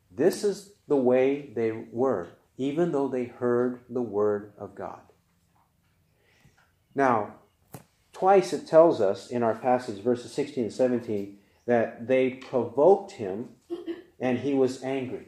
This 0.09 0.43
is 0.43 0.71
the 0.87 0.97
way 0.97 1.51
they 1.55 1.71
were, 1.91 2.29
even 2.57 2.91
though 2.91 3.07
they 3.07 3.25
heard 3.25 3.81
the 3.87 4.01
word 4.01 4.53
of 4.57 4.73
God. 4.73 5.01
Now, 6.95 7.35
twice 8.13 8.51
it 8.51 8.65
tells 8.65 8.99
us 8.99 9.29
in 9.29 9.43
our 9.43 9.53
passage, 9.53 10.01
verses 10.01 10.31
16 10.31 10.63
and 10.63 10.73
17, 10.73 11.37
that 11.67 12.07
they 12.07 12.31
provoked 12.31 13.11
him 13.11 13.49
and 14.19 14.39
he 14.39 14.55
was 14.55 14.81
angry. 14.81 15.27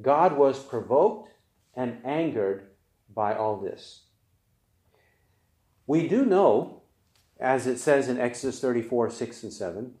God 0.00 0.36
was 0.36 0.58
provoked 0.58 1.30
and 1.74 1.98
angered 2.04 2.70
by 3.14 3.34
all 3.34 3.56
this. 3.56 4.04
We 5.86 6.08
do 6.08 6.24
know, 6.24 6.82
as 7.38 7.66
it 7.66 7.78
says 7.78 8.08
in 8.08 8.18
Exodus 8.18 8.60
34 8.60 9.10
6 9.10 9.42
and 9.42 9.52
7, 9.52 9.94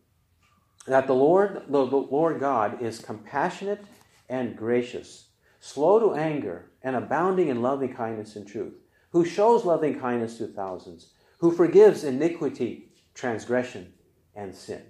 that 0.86 1.06
the 1.06 1.14
Lord, 1.14 1.64
the 1.68 1.84
Lord 1.84 2.40
God 2.40 2.82
is 2.82 2.98
compassionate 2.98 3.84
and 4.28 4.56
gracious, 4.56 5.28
slow 5.60 5.98
to 5.98 6.14
anger, 6.14 6.70
and 6.82 6.96
abounding 6.96 7.48
in 7.48 7.62
loving 7.62 7.94
kindness 7.94 8.36
and 8.36 8.46
truth, 8.46 8.74
who 9.10 9.24
shows 9.24 9.64
loving 9.64 9.98
kindness 9.98 10.38
to 10.38 10.46
thousands, 10.46 11.12
who 11.38 11.52
forgives 11.52 12.04
iniquity, 12.04 12.90
transgression, 13.14 13.92
and 14.34 14.54
sin. 14.54 14.82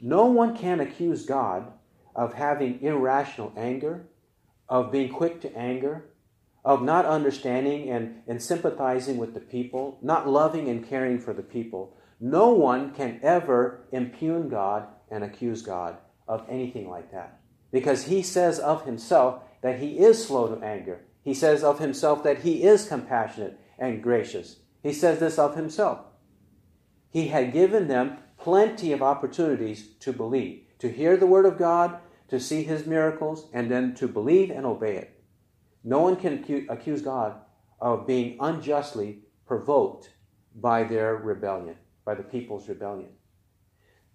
No 0.00 0.26
one 0.26 0.56
can 0.56 0.80
accuse 0.80 1.24
God 1.24 1.72
of 2.16 2.34
having 2.34 2.80
irrational 2.82 3.52
anger, 3.56 4.08
of 4.68 4.90
being 4.90 5.12
quick 5.12 5.40
to 5.42 5.56
anger, 5.56 6.06
of 6.64 6.82
not 6.82 7.04
understanding 7.04 7.90
and, 7.90 8.22
and 8.26 8.42
sympathizing 8.42 9.18
with 9.18 9.34
the 9.34 9.40
people, 9.40 9.98
not 10.02 10.26
loving 10.26 10.68
and 10.68 10.88
caring 10.88 11.20
for 11.20 11.32
the 11.32 11.42
people. 11.42 11.94
No 12.18 12.48
one 12.48 12.92
can 12.92 13.20
ever 13.22 13.86
impugn 13.92 14.48
God 14.48 14.88
and 15.10 15.22
accuse 15.22 15.62
God 15.62 15.98
of 16.26 16.44
anything 16.48 16.88
like 16.90 17.12
that. 17.12 17.38
Because 17.70 18.06
he 18.06 18.22
says 18.22 18.58
of 18.58 18.84
himself 18.86 19.42
that 19.62 19.78
he 19.78 19.98
is 19.98 20.26
slow 20.26 20.52
to 20.52 20.64
anger. 20.64 21.02
He 21.22 21.34
says 21.34 21.62
of 21.62 21.78
himself 21.78 22.24
that 22.24 22.40
he 22.40 22.64
is 22.64 22.88
compassionate 22.88 23.60
and 23.78 24.02
gracious. 24.02 24.56
He 24.82 24.92
says 24.92 25.20
this 25.20 25.38
of 25.38 25.54
himself. 25.54 26.00
He 27.10 27.28
had 27.28 27.52
given 27.52 27.88
them 27.88 28.18
plenty 28.38 28.92
of 28.92 29.02
opportunities 29.02 29.88
to 30.00 30.12
believe, 30.12 30.62
to 30.78 30.90
hear 30.90 31.16
the 31.16 31.26
word 31.26 31.46
of 31.46 31.58
God, 31.58 31.98
to 32.28 32.40
see 32.40 32.64
his 32.64 32.86
miracles, 32.86 33.48
and 33.52 33.70
then 33.70 33.94
to 33.94 34.08
believe 34.08 34.50
and 34.50 34.66
obey 34.66 34.96
it. 34.96 35.22
No 35.84 36.00
one 36.00 36.16
can 36.16 36.66
accuse 36.68 37.02
God 37.02 37.36
of 37.80 38.06
being 38.06 38.36
unjustly 38.40 39.20
provoked 39.46 40.10
by 40.54 40.82
their 40.82 41.14
rebellion, 41.16 41.76
by 42.04 42.14
the 42.14 42.22
people's 42.22 42.68
rebellion. 42.68 43.10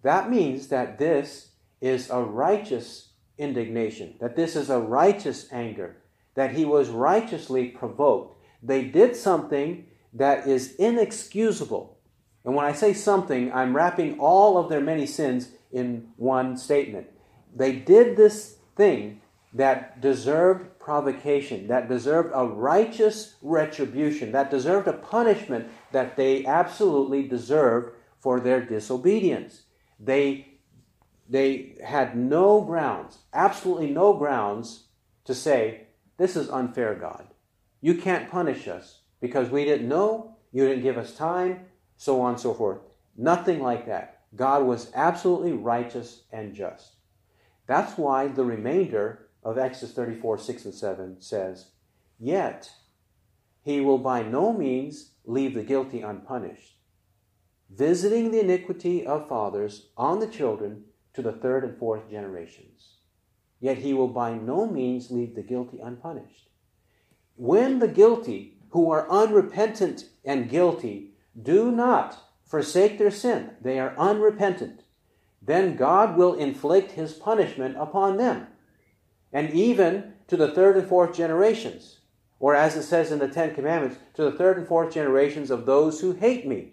That 0.02 0.30
means 0.30 0.68
that 0.68 0.98
this 0.98 1.52
is 1.80 2.10
a 2.10 2.20
righteous 2.20 3.10
indignation, 3.38 4.16
that 4.20 4.36
this 4.36 4.56
is 4.56 4.68
a 4.68 4.78
righteous 4.78 5.48
anger, 5.50 5.96
that 6.34 6.54
he 6.54 6.64
was 6.64 6.88
righteously 6.88 7.68
provoked. 7.68 8.36
They 8.62 8.84
did 8.84 9.16
something 9.16 9.86
that 10.12 10.46
is 10.46 10.74
inexcusable. 10.74 11.98
And 12.44 12.54
when 12.54 12.66
I 12.66 12.72
say 12.72 12.92
something, 12.92 13.52
I'm 13.52 13.74
wrapping 13.74 14.18
all 14.18 14.58
of 14.58 14.68
their 14.68 14.80
many 14.80 15.06
sins 15.06 15.50
in 15.70 16.08
one 16.16 16.56
statement. 16.56 17.08
They 17.54 17.72
did 17.72 18.16
this 18.16 18.56
thing 18.76 19.20
that 19.54 20.00
deserved 20.00 20.78
provocation, 20.78 21.68
that 21.68 21.88
deserved 21.88 22.30
a 22.34 22.46
righteous 22.46 23.36
retribution, 23.42 24.32
that 24.32 24.50
deserved 24.50 24.88
a 24.88 24.92
punishment 24.94 25.68
that 25.92 26.16
they 26.16 26.44
absolutely 26.46 27.22
deserved 27.28 27.94
for 28.18 28.40
their 28.40 28.64
disobedience. 28.64 29.62
They, 30.00 30.58
they 31.28 31.76
had 31.84 32.16
no 32.16 32.62
grounds, 32.62 33.18
absolutely 33.32 33.90
no 33.90 34.14
grounds 34.14 34.84
to 35.24 35.34
say, 35.34 35.86
This 36.16 36.36
is 36.36 36.48
unfair, 36.48 36.94
God. 36.94 37.26
You 37.80 37.94
can't 37.94 38.30
punish 38.30 38.68
us 38.68 39.00
because 39.20 39.50
we 39.50 39.64
didn't 39.64 39.88
know, 39.88 40.36
you 40.52 40.66
didn't 40.66 40.82
give 40.82 40.98
us 40.98 41.14
time, 41.14 41.66
so 41.96 42.20
on 42.22 42.32
and 42.32 42.40
so 42.40 42.54
forth. 42.54 42.78
Nothing 43.16 43.60
like 43.60 43.86
that. 43.86 44.20
God 44.34 44.64
was 44.64 44.90
absolutely 44.94 45.52
righteous 45.52 46.22
and 46.32 46.54
just. 46.54 46.92
That's 47.72 47.96
why 47.96 48.28
the 48.28 48.44
remainder 48.44 49.30
of 49.42 49.56
Exodus 49.56 49.94
34 49.94 50.36
6 50.36 50.64
and 50.66 50.74
7 50.74 51.16
says, 51.22 51.70
Yet 52.18 52.70
he 53.62 53.80
will 53.80 53.96
by 53.96 54.22
no 54.22 54.52
means 54.52 55.12
leave 55.24 55.54
the 55.54 55.62
guilty 55.62 56.02
unpunished, 56.02 56.76
visiting 57.70 58.30
the 58.30 58.40
iniquity 58.40 59.06
of 59.06 59.26
fathers 59.26 59.88
on 59.96 60.20
the 60.20 60.26
children 60.26 60.84
to 61.14 61.22
the 61.22 61.32
third 61.32 61.64
and 61.64 61.78
fourth 61.78 62.10
generations. 62.10 62.96
Yet 63.58 63.78
he 63.78 63.94
will 63.94 64.08
by 64.08 64.34
no 64.34 64.66
means 64.66 65.10
leave 65.10 65.34
the 65.34 65.42
guilty 65.42 65.78
unpunished. 65.78 66.50
When 67.36 67.78
the 67.78 67.88
guilty, 67.88 68.58
who 68.72 68.90
are 68.90 69.10
unrepentant 69.10 70.10
and 70.26 70.50
guilty, 70.50 71.14
do 71.40 71.72
not 71.72 72.18
forsake 72.44 72.98
their 72.98 73.10
sin, 73.10 73.52
they 73.62 73.80
are 73.80 73.96
unrepentant, 73.96 74.81
then 75.44 75.76
God 75.76 76.16
will 76.16 76.34
inflict 76.34 76.92
his 76.92 77.12
punishment 77.12 77.76
upon 77.76 78.16
them 78.16 78.46
and 79.32 79.50
even 79.50 80.14
to 80.28 80.36
the 80.36 80.50
third 80.50 80.76
and 80.76 80.88
fourth 80.88 81.16
generations. 81.16 81.98
Or 82.38 82.54
as 82.54 82.76
it 82.76 82.82
says 82.82 83.12
in 83.12 83.18
the 83.18 83.28
Ten 83.28 83.54
Commandments, 83.54 83.98
to 84.14 84.24
the 84.24 84.32
third 84.32 84.58
and 84.58 84.66
fourth 84.66 84.92
generations 84.92 85.50
of 85.50 85.64
those 85.64 86.00
who 86.00 86.12
hate 86.12 86.46
me. 86.46 86.72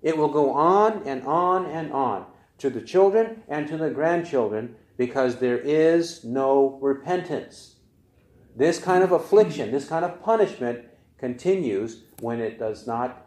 It 0.00 0.16
will 0.16 0.28
go 0.28 0.52
on 0.52 1.02
and 1.04 1.24
on 1.24 1.66
and 1.66 1.92
on 1.92 2.26
to 2.58 2.70
the 2.70 2.80
children 2.80 3.42
and 3.48 3.66
to 3.68 3.76
the 3.76 3.90
grandchildren 3.90 4.76
because 4.96 5.36
there 5.36 5.58
is 5.58 6.24
no 6.24 6.78
repentance. 6.80 7.76
This 8.54 8.78
kind 8.78 9.02
of 9.02 9.12
affliction, 9.12 9.72
this 9.72 9.88
kind 9.88 10.04
of 10.04 10.22
punishment 10.22 10.84
continues 11.18 12.04
when 12.20 12.40
it 12.40 12.58
does 12.58 12.86
not 12.86 13.26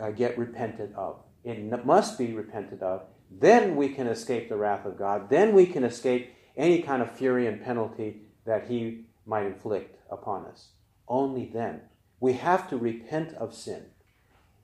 uh, 0.00 0.10
get 0.10 0.38
repented 0.38 0.94
of. 0.94 1.20
It 1.44 1.84
must 1.84 2.18
be 2.18 2.32
repented 2.32 2.82
of. 2.82 3.04
Then 3.38 3.76
we 3.76 3.88
can 3.88 4.06
escape 4.06 4.48
the 4.48 4.56
wrath 4.56 4.84
of 4.84 4.98
God. 4.98 5.30
Then 5.30 5.54
we 5.54 5.66
can 5.66 5.84
escape 5.84 6.34
any 6.56 6.82
kind 6.82 7.02
of 7.02 7.10
fury 7.10 7.46
and 7.46 7.62
penalty 7.62 8.22
that 8.44 8.68
he 8.68 9.06
might 9.26 9.46
inflict 9.46 9.98
upon 10.10 10.46
us. 10.46 10.68
Only 11.08 11.46
then. 11.46 11.82
We 12.20 12.34
have 12.34 12.68
to 12.70 12.76
repent 12.76 13.34
of 13.34 13.54
sin. 13.54 13.86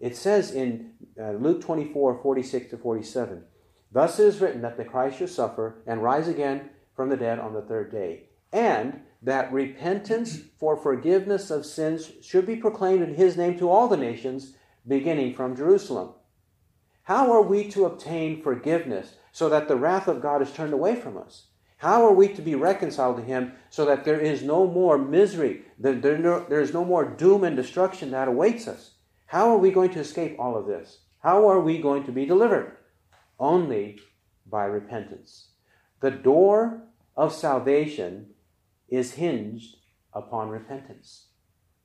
It 0.01 0.17
says 0.17 0.53
in 0.53 0.93
uh, 1.21 1.33
Luke 1.33 1.61
24 1.61 2.21
46 2.23 2.71
to 2.71 2.77
47, 2.77 3.45
Thus 3.91 4.21
it 4.21 4.27
is 4.27 4.41
written 4.41 4.63
that 4.63 4.77
the 4.77 4.85
Christ 4.85 5.19
shall 5.19 5.29
suffer 5.29 5.83
and 5.87 6.03
rise 6.03 6.29
again 6.29 6.71
from 6.95 7.09
the 7.09 7.17
dead 7.17 7.39
on 7.39 7.55
the 7.55 7.63
third 7.63 7.91
day, 7.91 8.29
and 8.53 9.01
that 9.23 9.53
repentance 9.53 10.39
for 10.59 10.77
forgiveness 10.77 11.51
of 11.51 11.67
sins 11.67 12.13
should 12.23 12.47
be 12.47 12.57
proclaimed 12.57 13.03
in 13.03 13.15
his 13.15 13.37
name 13.37 13.59
to 13.59 13.71
all 13.71 13.89
the 13.89 13.97
nations, 13.97 14.55
beginning 14.87 15.35
from 15.35 15.57
Jerusalem. 15.57 16.11
How 17.09 17.33
are 17.33 17.41
we 17.41 17.71
to 17.71 17.87
obtain 17.87 18.43
forgiveness 18.43 19.15
so 19.33 19.49
that 19.49 19.67
the 19.67 19.77
wrath 19.77 20.09
of 20.09 20.21
God 20.21 20.43
is 20.43 20.53
turned 20.53 20.75
away 20.75 20.95
from 20.95 21.17
us? 21.17 21.47
How 21.79 22.05
are 22.05 22.12
we 22.12 22.29
to 22.35 22.43
be 22.43 22.55
reconciled 22.55 23.17
to 23.17 23.23
him 23.23 23.55
so 23.71 23.87
that 23.87 24.05
there 24.05 24.21
is 24.21 24.43
no 24.43 24.67
more 24.67 24.99
misery, 24.99 25.62
there 25.79 26.61
is 26.61 26.75
no 26.75 26.85
more 26.85 27.07
doom 27.07 27.45
and 27.45 27.57
destruction 27.57 28.11
that 28.11 28.29
awaits 28.29 28.69
us? 28.69 28.91
How 29.25 29.49
are 29.49 29.57
we 29.57 29.71
going 29.71 29.88
to 29.93 30.00
escape 30.00 30.37
all 30.38 30.55
of 30.55 30.67
this? 30.67 30.99
How 31.23 31.49
are 31.49 31.61
we 31.61 31.81
going 31.81 32.05
to 32.05 32.12
be 32.12 32.27
delivered? 32.27 32.77
Only 33.41 34.00
by 34.45 34.67
repentance. 34.67 35.49
The 36.00 36.11
door 36.11 36.83
of 37.17 37.33
salvation 37.33 38.35
is 38.91 39.15
hinged 39.15 39.79
upon 40.12 40.50
repentance. 40.50 41.29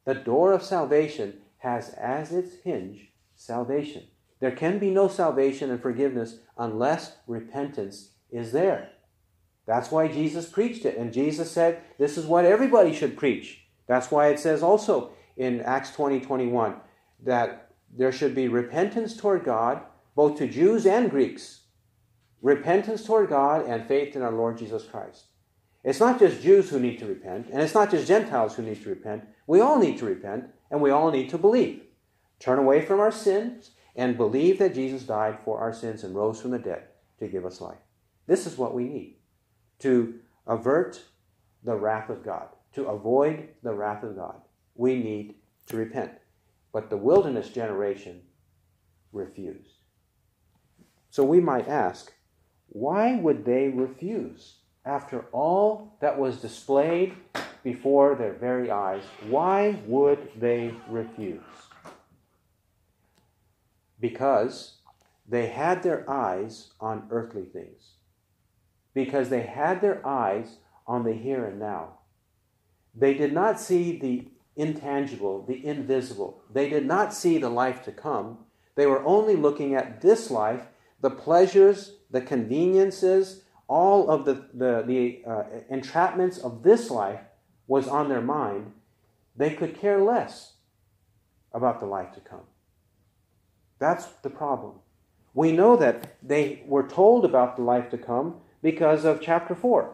The 0.03 0.15
door 0.15 0.51
of 0.51 0.63
salvation 0.63 1.43
has 1.59 1.91
as 1.91 2.33
its 2.33 2.55
hinge 2.65 3.13
salvation. 3.37 4.03
There 4.43 4.51
can 4.51 4.77
be 4.77 4.89
no 4.89 5.07
salvation 5.07 5.71
and 5.71 5.81
forgiveness 5.81 6.39
unless 6.57 7.15
repentance 7.27 8.09
is 8.29 8.51
there. 8.51 8.89
That's 9.65 9.89
why 9.89 10.09
Jesus 10.09 10.49
preached 10.49 10.83
it. 10.83 10.97
And 10.97 11.13
Jesus 11.13 11.49
said, 11.49 11.81
This 11.97 12.17
is 12.17 12.25
what 12.25 12.43
everybody 12.43 12.93
should 12.93 13.15
preach. 13.15 13.61
That's 13.87 14.11
why 14.11 14.27
it 14.27 14.39
says 14.41 14.61
also 14.61 15.13
in 15.37 15.61
Acts 15.61 15.93
20 15.93 16.19
21 16.19 16.75
that 17.23 17.71
there 17.89 18.11
should 18.11 18.35
be 18.35 18.49
repentance 18.49 19.15
toward 19.15 19.45
God, 19.45 19.81
both 20.13 20.37
to 20.39 20.47
Jews 20.49 20.85
and 20.85 21.09
Greeks. 21.09 21.61
Repentance 22.41 23.05
toward 23.05 23.29
God 23.29 23.65
and 23.65 23.87
faith 23.87 24.13
in 24.17 24.21
our 24.23 24.33
Lord 24.33 24.57
Jesus 24.57 24.83
Christ. 24.83 25.23
It's 25.85 26.01
not 26.01 26.19
just 26.19 26.41
Jews 26.41 26.69
who 26.69 26.81
need 26.81 26.99
to 26.99 27.05
repent, 27.05 27.47
and 27.49 27.61
it's 27.61 27.75
not 27.75 27.91
just 27.91 28.09
Gentiles 28.09 28.55
who 28.55 28.63
need 28.63 28.83
to 28.83 28.89
repent. 28.89 29.23
We 29.47 29.61
all 29.61 29.79
need 29.79 29.99
to 29.99 30.05
repent, 30.05 30.47
and 30.69 30.81
we 30.81 30.89
all 30.89 31.11
need 31.11 31.29
to 31.29 31.37
believe. 31.37 31.83
Turn 32.41 32.59
away 32.59 32.85
from 32.85 32.99
our 32.99 33.09
sins 33.09 33.71
and 33.95 34.17
believe 34.17 34.59
that 34.59 34.73
Jesus 34.73 35.03
died 35.03 35.39
for 35.43 35.59
our 35.59 35.73
sins 35.73 36.03
and 36.03 36.15
rose 36.15 36.41
from 36.41 36.51
the 36.51 36.59
dead 36.59 36.83
to 37.19 37.27
give 37.27 37.45
us 37.45 37.61
life. 37.61 37.77
This 38.27 38.47
is 38.47 38.57
what 38.57 38.73
we 38.73 38.85
need 38.85 39.17
to 39.79 40.19
avert 40.47 41.01
the 41.63 41.75
wrath 41.75 42.09
of 42.09 42.23
God, 42.23 42.47
to 42.73 42.85
avoid 42.85 43.49
the 43.61 43.73
wrath 43.73 44.03
of 44.03 44.15
God. 44.15 44.41
We 44.75 44.95
need 44.95 45.35
to 45.67 45.77
repent. 45.77 46.11
But 46.71 46.89
the 46.89 46.97
wilderness 46.97 47.49
generation 47.49 48.21
refused. 49.11 49.77
So 51.09 51.23
we 51.23 51.39
might 51.39 51.67
ask, 51.67 52.11
why 52.69 53.15
would 53.15 53.45
they 53.45 53.69
refuse? 53.69 54.55
after 54.85 55.25
all 55.31 55.95
that 56.01 56.17
was 56.17 56.37
displayed 56.37 57.15
before 57.63 58.15
their 58.15 58.33
very 58.33 58.69
eyes, 58.69 59.03
why 59.29 59.79
would 59.87 60.29
they 60.39 60.73
refuse? 60.89 61.41
Because 64.03 64.79
they 65.25 65.47
had 65.47 65.81
their 65.81 66.03
eyes 66.09 66.71
on 66.81 67.07
earthly 67.09 67.45
things. 67.45 67.93
Because 68.93 69.29
they 69.29 69.43
had 69.43 69.79
their 69.79 70.05
eyes 70.05 70.57
on 70.85 71.05
the 71.05 71.13
here 71.13 71.45
and 71.45 71.57
now. 71.57 71.99
They 72.93 73.13
did 73.13 73.31
not 73.31 73.61
see 73.61 73.97
the 73.97 74.27
intangible, 74.57 75.45
the 75.45 75.65
invisible. 75.65 76.41
They 76.51 76.67
did 76.67 76.85
not 76.85 77.13
see 77.13 77.37
the 77.37 77.49
life 77.49 77.81
to 77.85 77.93
come. 77.93 78.39
They 78.75 78.87
were 78.87 79.05
only 79.05 79.37
looking 79.37 79.73
at 79.73 80.01
this 80.01 80.29
life, 80.29 80.63
the 80.99 81.09
pleasures, 81.09 81.93
the 82.11 82.19
conveniences, 82.19 83.45
all 83.69 84.09
of 84.09 84.25
the, 84.25 84.49
the, 84.53 84.83
the 84.85 85.21
uh, 85.25 85.43
entrapments 85.71 86.43
of 86.43 86.61
this 86.61 86.91
life 86.91 87.21
was 87.67 87.87
on 87.87 88.09
their 88.09 88.21
mind, 88.21 88.73
they 89.33 89.51
could 89.51 89.79
care 89.79 90.01
less 90.01 90.55
about 91.53 91.79
the 91.79 91.85
life 91.85 92.11
to 92.15 92.19
come. 92.19 92.47
That's 93.83 94.05
the 94.21 94.29
problem. 94.29 94.75
We 95.33 95.51
know 95.51 95.75
that 95.75 96.15
they 96.23 96.63
were 96.65 96.87
told 96.87 97.25
about 97.25 97.57
the 97.57 97.63
life 97.63 97.89
to 97.89 97.97
come 97.97 98.35
because 98.61 99.03
of 99.03 99.19
chapter 99.19 99.53
4. 99.53 99.93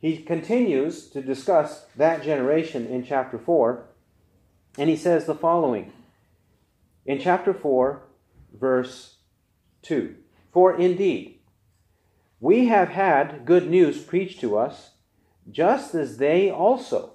He 0.00 0.16
continues 0.16 1.06
to 1.10 1.22
discuss 1.22 1.86
that 1.94 2.24
generation 2.24 2.84
in 2.88 3.04
chapter 3.04 3.38
4, 3.38 3.84
and 4.76 4.90
he 4.90 4.96
says 4.96 5.26
the 5.26 5.36
following 5.36 5.92
in 7.06 7.20
chapter 7.20 7.54
4, 7.54 8.02
verse 8.58 9.18
2 9.82 10.16
For 10.52 10.76
indeed, 10.76 11.38
we 12.40 12.66
have 12.66 12.88
had 12.88 13.44
good 13.44 13.70
news 13.70 14.02
preached 14.02 14.40
to 14.40 14.58
us, 14.58 14.94
just 15.48 15.94
as 15.94 16.16
they 16.16 16.50
also. 16.50 17.12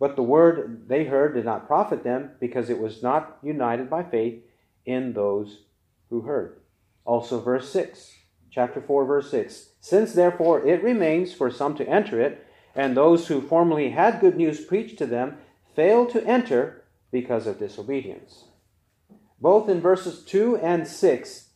But 0.00 0.16
the 0.16 0.24
word 0.24 0.88
they 0.88 1.04
heard 1.04 1.34
did 1.34 1.44
not 1.44 1.68
profit 1.68 2.02
them, 2.02 2.32
because 2.40 2.68
it 2.68 2.80
was 2.80 3.04
not 3.04 3.38
united 3.40 3.88
by 3.88 4.02
faith 4.02 4.42
in 4.84 5.12
those 5.12 5.62
who 6.10 6.22
heard. 6.22 6.60
Also, 7.04 7.40
verse 7.40 7.70
6, 7.70 8.12
chapter 8.50 8.80
4, 8.80 9.04
verse 9.04 9.30
6. 9.30 9.70
Since 9.80 10.12
therefore 10.12 10.66
it 10.66 10.82
remains 10.82 11.32
for 11.32 11.50
some 11.50 11.74
to 11.76 11.88
enter 11.88 12.20
it, 12.20 12.46
and 12.74 12.96
those 12.96 13.28
who 13.28 13.40
formerly 13.40 13.90
had 13.90 14.20
good 14.20 14.36
news 14.36 14.64
preached 14.64 14.98
to 14.98 15.06
them 15.06 15.38
failed 15.74 16.10
to 16.10 16.24
enter 16.26 16.84
because 17.10 17.46
of 17.46 17.58
disobedience. 17.58 18.44
Both 19.40 19.68
in 19.68 19.80
verses 19.80 20.24
2 20.24 20.58
and 20.58 20.86
6, 20.86 21.48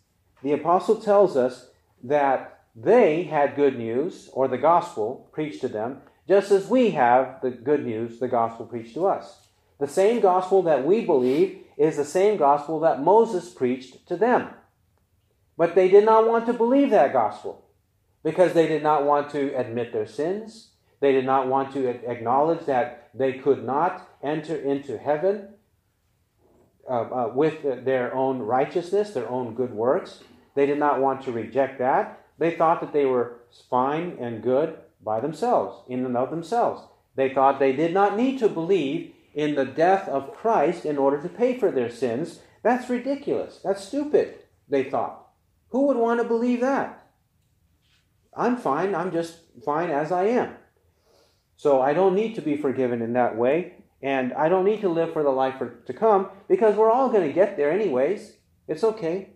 the 0.43 0.53
apostle 0.53 0.97
tells 0.97 1.37
us 1.37 1.71
that 2.03 2.65
they 2.75 3.25
had 3.25 3.57
good 3.57 3.79
news, 3.79 4.29
or 4.33 4.49
the 4.49 4.59
gospel, 4.59 5.31
preached 5.33 5.63
to 5.63 5.69
them, 5.69 6.03
just 6.29 6.51
as 6.51 6.69
we 6.69 6.91
have 6.91 7.41
the 7.41 7.51
good 7.51 7.87
news, 7.87 8.19
the 8.19 8.29
gospel 8.29 8.67
preached 8.67 8.95
to 8.95 9.07
us. 9.07 9.47
The 9.79 9.87
same 9.87 10.21
gospel 10.21 10.63
that 10.63 10.85
we 10.85 11.05
believe 11.05 11.61
is 11.77 11.97
the 11.97 12.05
same 12.05 12.37
gospel 12.37 12.81
that 12.81 13.03
Moses 13.03 13.53
preached 13.53 14.07
to 14.09 14.17
them. 14.17 14.49
But 15.57 15.75
they 15.75 15.89
did 15.89 16.05
not 16.05 16.29
want 16.29 16.47
to 16.47 16.53
believe 16.53 16.91
that 16.91 17.13
gospel 17.13 17.65
because 18.23 18.53
they 18.53 18.67
did 18.67 18.83
not 18.83 19.05
want 19.05 19.31
to 19.31 19.55
admit 19.55 19.93
their 19.93 20.07
sins. 20.07 20.71
They 21.01 21.13
did 21.13 21.25
not 21.25 21.49
want 21.49 21.73
to 21.73 21.87
acknowledge 21.87 22.67
that 22.67 23.11
they 23.15 23.35
could 23.35 23.65
not 23.65 24.09
enter 24.23 24.57
into 24.57 24.99
heaven 24.99 25.49
uh, 26.89 26.93
uh, 26.93 27.33
with 27.35 27.63
their 27.85 28.15
own 28.15 28.41
righteousness, 28.41 29.11
their 29.11 29.29
own 29.29 29.55
good 29.55 29.73
works. 29.73 30.23
They 30.55 30.67
did 30.67 30.79
not 30.79 31.01
want 31.01 31.23
to 31.23 31.33
reject 31.33 31.79
that. 31.79 32.25
They 32.39 32.57
thought 32.57 32.81
that 32.81 32.93
they 32.93 33.07
were 33.07 33.39
fine 33.71 34.17
and 34.21 34.43
good 34.43 34.77
by 35.03 35.21
themselves, 35.21 35.83
in 35.89 36.05
and 36.05 36.17
of 36.17 36.31
themselves. 36.31 36.83
They 37.15 37.33
thought 37.33 37.59
they 37.59 37.73
did 37.73 37.95
not 37.95 38.17
need 38.17 38.39
to 38.39 38.49
believe 38.49 39.13
in 39.37 39.55
the 39.55 39.67
death 39.67 40.09
of 40.09 40.35
Christ 40.35 40.87
in 40.87 40.97
order 40.97 41.21
to 41.21 41.29
pay 41.29 41.57
for 41.59 41.71
their 41.71 41.91
sins. 41.91 42.41
That's 42.63 42.91
ridiculous. 42.91 43.61
That's 43.63 43.85
stupid, 43.85 44.39
they 44.69 44.83
thought. 44.83 45.29
Who 45.69 45.87
would 45.87 45.99
want 45.99 46.21
to 46.21 46.27
believe 46.27 46.63
that? 46.63 47.07
I'm 48.35 48.57
fine. 48.57 48.95
I'm 48.95 49.13
just 49.13 49.39
fine 49.65 49.91
as 49.91 50.11
I 50.11 50.25
am. 50.25 50.55
So 51.57 51.81
I 51.81 51.93
don't 51.93 52.15
need 52.15 52.35
to 52.35 52.43
be 52.43 52.57
forgiven 52.57 53.03
in 53.03 53.13
that 53.13 53.37
way. 53.37 53.75
And 54.03 54.33
I 54.33 54.49
don't 54.49 54.65
need 54.65 54.81
to 54.81 54.89
live 54.89 55.13
for 55.13 55.23
the 55.23 55.31
life 55.31 55.63
to 55.87 55.93
come 55.93 56.31
because 56.49 56.75
we're 56.77 56.91
all 56.91 57.11
going 57.11 57.27
to 57.27 57.33
get 57.33 57.57
there 57.57 57.71
anyways. 57.71 58.35
It's 58.69 58.85
okay. 58.85 59.31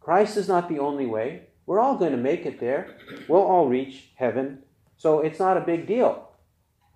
Christ 0.00 0.36
is 0.36 0.48
not 0.48 0.68
the 0.68 0.78
only 0.78 1.06
way. 1.06 1.48
We're 1.66 1.80
all 1.80 1.96
going 1.96 2.12
to 2.12 2.18
make 2.18 2.46
it 2.46 2.58
there. 2.58 2.96
We'll 3.28 3.42
all 3.42 3.68
reach 3.68 4.10
heaven. 4.16 4.64
So 4.96 5.20
it's 5.20 5.38
not 5.38 5.56
a 5.56 5.60
big 5.60 5.86
deal. 5.86 6.30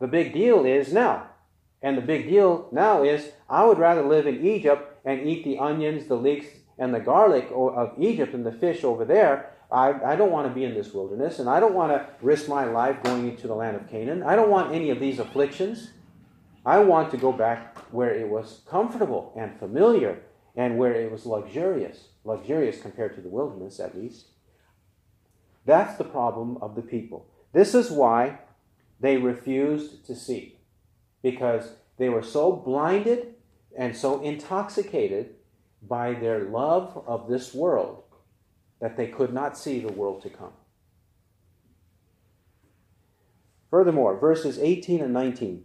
The 0.00 0.08
big 0.08 0.32
deal 0.32 0.64
is 0.64 0.92
now. 0.92 1.28
And 1.84 1.98
the 1.98 2.02
big 2.02 2.26
deal 2.30 2.66
now 2.72 3.02
is 3.02 3.32
I 3.48 3.66
would 3.66 3.78
rather 3.78 4.02
live 4.02 4.26
in 4.26 4.44
Egypt 4.44 5.00
and 5.04 5.28
eat 5.28 5.44
the 5.44 5.58
onions, 5.58 6.06
the 6.06 6.16
leeks, 6.16 6.46
and 6.78 6.94
the 6.94 6.98
garlic 6.98 7.46
of 7.52 7.92
Egypt 7.98 8.32
and 8.32 8.46
the 8.46 8.52
fish 8.52 8.82
over 8.84 9.04
there. 9.04 9.50
I, 9.70 9.92
I 9.92 10.16
don't 10.16 10.32
want 10.32 10.48
to 10.48 10.54
be 10.54 10.64
in 10.64 10.72
this 10.72 10.94
wilderness, 10.94 11.38
and 11.38 11.48
I 11.48 11.60
don't 11.60 11.74
want 11.74 11.92
to 11.92 12.06
risk 12.22 12.48
my 12.48 12.64
life 12.64 13.02
going 13.02 13.28
into 13.28 13.46
the 13.46 13.54
land 13.54 13.76
of 13.76 13.86
Canaan. 13.90 14.22
I 14.22 14.34
don't 14.34 14.48
want 14.48 14.74
any 14.74 14.88
of 14.88 14.98
these 14.98 15.18
afflictions. 15.18 15.90
I 16.64 16.78
want 16.78 17.10
to 17.10 17.18
go 17.18 17.32
back 17.32 17.76
where 17.92 18.14
it 18.14 18.28
was 18.28 18.62
comfortable 18.66 19.34
and 19.36 19.58
familiar 19.58 20.20
and 20.56 20.78
where 20.78 20.94
it 20.94 21.12
was 21.12 21.26
luxurious. 21.26 22.08
Luxurious 22.24 22.80
compared 22.80 23.14
to 23.16 23.20
the 23.20 23.28
wilderness, 23.28 23.78
at 23.78 23.94
least. 23.94 24.28
That's 25.66 25.98
the 25.98 26.04
problem 26.04 26.56
of 26.62 26.76
the 26.76 26.82
people. 26.82 27.26
This 27.52 27.74
is 27.74 27.90
why 27.90 28.38
they 29.00 29.18
refused 29.18 30.06
to 30.06 30.14
see, 30.14 30.56
because 31.24 31.70
they 31.96 32.10
were 32.10 32.22
so 32.22 32.52
blinded 32.52 33.34
and 33.76 33.96
so 33.96 34.20
intoxicated 34.20 35.34
by 35.82 36.12
their 36.12 36.40
love 36.44 37.02
of 37.06 37.28
this 37.28 37.54
world 37.54 38.02
that 38.78 38.98
they 38.98 39.06
could 39.06 39.32
not 39.32 39.56
see 39.56 39.80
the 39.80 39.92
world 39.92 40.20
to 40.22 40.28
come. 40.28 40.52
Furthermore, 43.70 44.18
verses 44.18 44.58
18 44.58 45.00
and 45.00 45.14
19. 45.14 45.64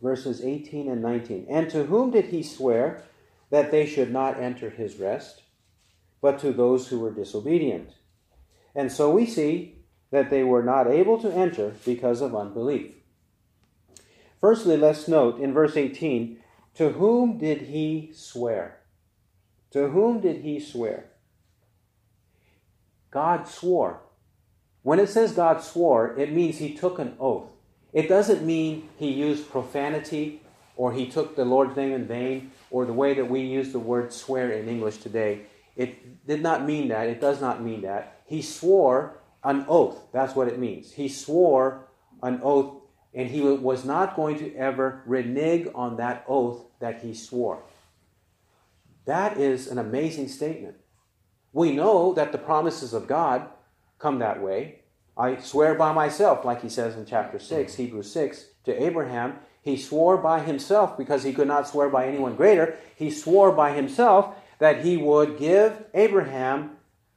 Verses 0.00 0.40
18 0.42 0.88
and 0.88 1.02
19. 1.02 1.46
And 1.50 1.68
to 1.70 1.84
whom 1.84 2.12
did 2.12 2.26
he 2.26 2.44
swear 2.44 3.02
that 3.50 3.72
they 3.72 3.86
should 3.86 4.12
not 4.12 4.38
enter 4.38 4.70
his 4.70 4.98
rest, 4.98 5.42
but 6.22 6.38
to 6.38 6.52
those 6.52 6.86
who 6.86 7.00
were 7.00 7.10
disobedient? 7.10 7.90
And 8.72 8.92
so 8.92 9.10
we 9.10 9.26
see 9.26 9.78
that 10.12 10.30
they 10.30 10.44
were 10.44 10.62
not 10.62 10.86
able 10.86 11.20
to 11.22 11.32
enter 11.32 11.74
because 11.84 12.20
of 12.20 12.36
unbelief. 12.36 12.92
Firstly, 14.40 14.76
let's 14.76 15.08
note 15.08 15.40
in 15.40 15.52
verse 15.52 15.76
18 15.76 16.38
to 16.74 16.90
whom 16.90 17.38
did 17.38 17.62
he 17.62 18.10
swear? 18.14 18.78
To 19.72 19.88
whom 19.88 20.20
did 20.20 20.42
he 20.42 20.60
swear? 20.60 21.06
God 23.10 23.48
swore. 23.48 24.00
When 24.82 25.00
it 25.00 25.08
says 25.08 25.32
God 25.32 25.62
swore, 25.62 26.16
it 26.18 26.32
means 26.32 26.58
he 26.58 26.74
took 26.74 26.98
an 26.98 27.16
oath. 27.18 27.48
It 27.92 28.08
doesn't 28.08 28.44
mean 28.44 28.88
he 28.96 29.10
used 29.10 29.50
profanity 29.50 30.42
or 30.76 30.92
he 30.92 31.08
took 31.08 31.34
the 31.34 31.44
Lord's 31.44 31.76
name 31.76 31.92
in 31.92 32.06
vain 32.06 32.52
or 32.70 32.84
the 32.84 32.92
way 32.92 33.14
that 33.14 33.28
we 33.28 33.40
use 33.40 33.72
the 33.72 33.78
word 33.78 34.12
swear 34.12 34.52
in 34.52 34.68
English 34.68 34.98
today. 34.98 35.42
It 35.74 36.26
did 36.26 36.42
not 36.42 36.64
mean 36.64 36.88
that. 36.88 37.08
It 37.08 37.20
does 37.20 37.40
not 37.40 37.62
mean 37.62 37.82
that. 37.82 38.22
He 38.26 38.42
swore 38.42 39.18
an 39.42 39.64
oath. 39.68 39.98
That's 40.12 40.36
what 40.36 40.48
it 40.48 40.58
means. 40.58 40.92
He 40.92 41.08
swore 41.08 41.88
an 42.22 42.40
oath, 42.42 42.82
and 43.18 43.28
he 43.28 43.40
was 43.40 43.84
not 43.84 44.14
going 44.14 44.38
to 44.38 44.54
ever 44.54 45.02
renege 45.04 45.66
on 45.74 45.96
that 45.96 46.24
oath 46.28 46.66
that 46.78 47.02
he 47.02 47.12
swore. 47.12 47.64
That 49.06 49.38
is 49.38 49.66
an 49.66 49.76
amazing 49.76 50.28
statement. 50.28 50.76
We 51.52 51.72
know 51.72 52.14
that 52.14 52.30
the 52.30 52.38
promises 52.38 52.94
of 52.94 53.08
God 53.08 53.48
come 53.98 54.20
that 54.20 54.40
way. 54.40 54.82
I 55.16 55.38
swear 55.38 55.74
by 55.74 55.92
myself, 55.92 56.44
like 56.44 56.62
he 56.62 56.68
says 56.68 56.94
in 56.94 57.06
chapter 57.06 57.40
6, 57.40 57.74
Hebrews 57.74 58.12
6, 58.12 58.44
to 58.66 58.82
Abraham. 58.84 59.40
He 59.62 59.76
swore 59.76 60.16
by 60.16 60.38
himself 60.38 60.96
because 60.96 61.24
he 61.24 61.32
could 61.32 61.48
not 61.48 61.66
swear 61.66 61.88
by 61.88 62.06
anyone 62.06 62.36
greater. 62.36 62.78
He 62.94 63.10
swore 63.10 63.50
by 63.50 63.72
himself 63.72 64.32
that 64.60 64.84
he 64.84 64.96
would 64.96 65.38
give 65.38 65.86
Abraham 65.92 66.76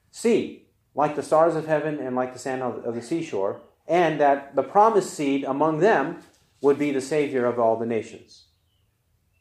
seed, 0.10 0.64
like 0.96 1.16
the 1.16 1.22
stars 1.22 1.56
of 1.56 1.68
heaven 1.68 2.00
and 2.00 2.16
like 2.16 2.34
the 2.34 2.40
sand 2.40 2.64
of 2.64 2.96
the 2.96 3.04
seashore, 3.04 3.62
and 3.92 4.22
that 4.22 4.56
the 4.56 4.64
promised 4.64 5.14
seed 5.14 5.44
among 5.44 5.80
them 5.80 6.18
would 6.62 6.80
be 6.80 6.92
the 6.92 7.02
Savior 7.02 7.46
of 7.46 7.60
all 7.60 7.76
the 7.76 7.86
nations. 7.86 8.46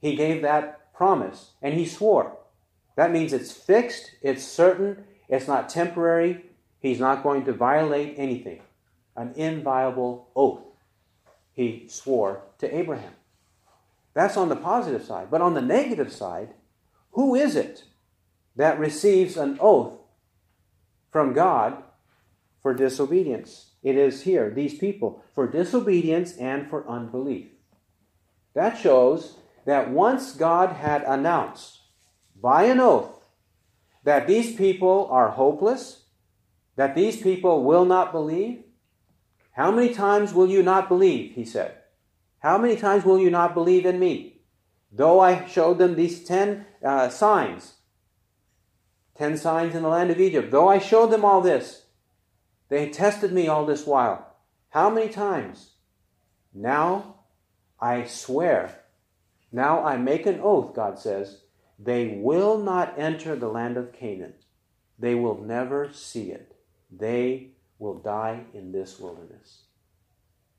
He 0.01 0.17
gave 0.17 0.43
that 0.43 0.93
promise, 0.93 1.53
and 1.63 1.73
he 1.75 1.87
swore. 1.87 2.37
That 2.97 3.13
means 3.13 3.33
it's 3.33 3.53
fixed, 3.53 4.11
it's 4.23 4.43
certain, 4.43 5.05
it's 5.29 5.47
not 5.47 5.69
temporary. 5.69 6.47
He's 6.81 6.99
not 6.99 7.23
going 7.23 7.45
to 7.45 7.53
violate 7.53 8.15
anything. 8.17 8.63
An 9.15 9.35
inviolable 9.37 10.31
oath 10.35 10.65
he 11.53 11.87
swore 11.89 12.43
to 12.59 12.77
Abraham. 12.77 13.13
That's 14.15 14.37
on 14.37 14.49
the 14.49 14.57
positive 14.57 15.05
side. 15.05 15.31
But 15.31 15.43
on 15.43 15.55
the 15.55 15.63
negative 15.63 16.13
side, 16.13 16.55
who 17.13 17.37
is 17.37 17.55
it 17.55 17.85
that 18.57 18.81
receives 18.81 19.37
an 19.37 19.59
oath 19.61 19.97
from 21.13 21.35
God 21.35 21.85
for 22.61 22.75
disobedience? 22.75 23.70
It 23.83 23.97
is 23.97 24.23
here, 24.23 24.51
these 24.51 24.79
people, 24.79 25.23
for 25.35 25.47
disobedience 25.47 26.37
and 26.37 26.69
for 26.69 26.89
unbelief. 26.89 27.47
That 28.55 28.77
shows 28.77 29.39
that 29.65 29.91
once 29.91 30.33
God 30.33 30.77
had 30.77 31.03
announced 31.03 31.81
by 32.41 32.65
an 32.65 32.81
oath 32.81 33.25
that 34.05 34.27
these 34.27 34.55
people 34.55 35.09
are 35.11 35.31
hopeless, 35.31 36.05
that 36.77 36.95
these 36.95 37.21
people 37.21 37.65
will 37.65 37.85
not 37.85 38.13
believe, 38.13 38.65
how 39.53 39.71
many 39.71 39.93
times 39.93 40.33
will 40.33 40.49
you 40.49 40.63
not 40.63 40.89
believe? 40.89 41.35
He 41.35 41.45
said. 41.45 41.77
How 42.39 42.57
many 42.57 42.77
times 42.77 43.05
will 43.05 43.19
you 43.19 43.31
not 43.31 43.53
believe 43.53 43.85
in 43.85 43.99
me? 43.99 44.41
Though 44.91 45.21
I 45.21 45.47
showed 45.47 45.79
them 45.79 45.95
these 45.95 46.25
ten 46.25 46.67
uh, 46.83 47.11
signs, 47.11 47.75
ten 49.15 49.37
signs 49.37 49.75
in 49.75 49.83
the 49.83 49.89
land 49.89 50.11
of 50.11 50.21
Egypt, 50.21 50.51
though 50.51 50.69
I 50.69 50.79
showed 50.79 51.11
them 51.11 51.25
all 51.25 51.43
this, 51.43 51.85
they 52.71 52.87
had 52.87 52.95
tested 52.95 53.33
me 53.33 53.49
all 53.49 53.67
this 53.67 53.87
while. 53.87 54.35
How 54.71 54.89
many 54.89 55.11
times? 55.11 55.73
Now 56.55 57.17
I 57.79 58.05
swear, 58.05 58.85
now 59.53 59.85
I 59.85 59.97
make 59.99 60.25
an 60.25 60.41
oath, 60.43 60.75
God 60.75 60.99
says, 60.99 61.43
they 61.79 62.19
will 62.23 62.59
not 62.59 62.99
enter 62.99 63.37
the 63.37 63.49
land 63.49 63.77
of 63.77 63.93
Canaan. 63.93 64.35
They 64.99 65.15
will 65.15 65.43
never 65.43 65.93
see 65.93 66.31
it. 66.31 66.57
They 66.91 67.53
will 67.79 67.99
die 67.99 68.45
in 68.53 68.71
this 68.71 68.99
wilderness. 68.99 69.65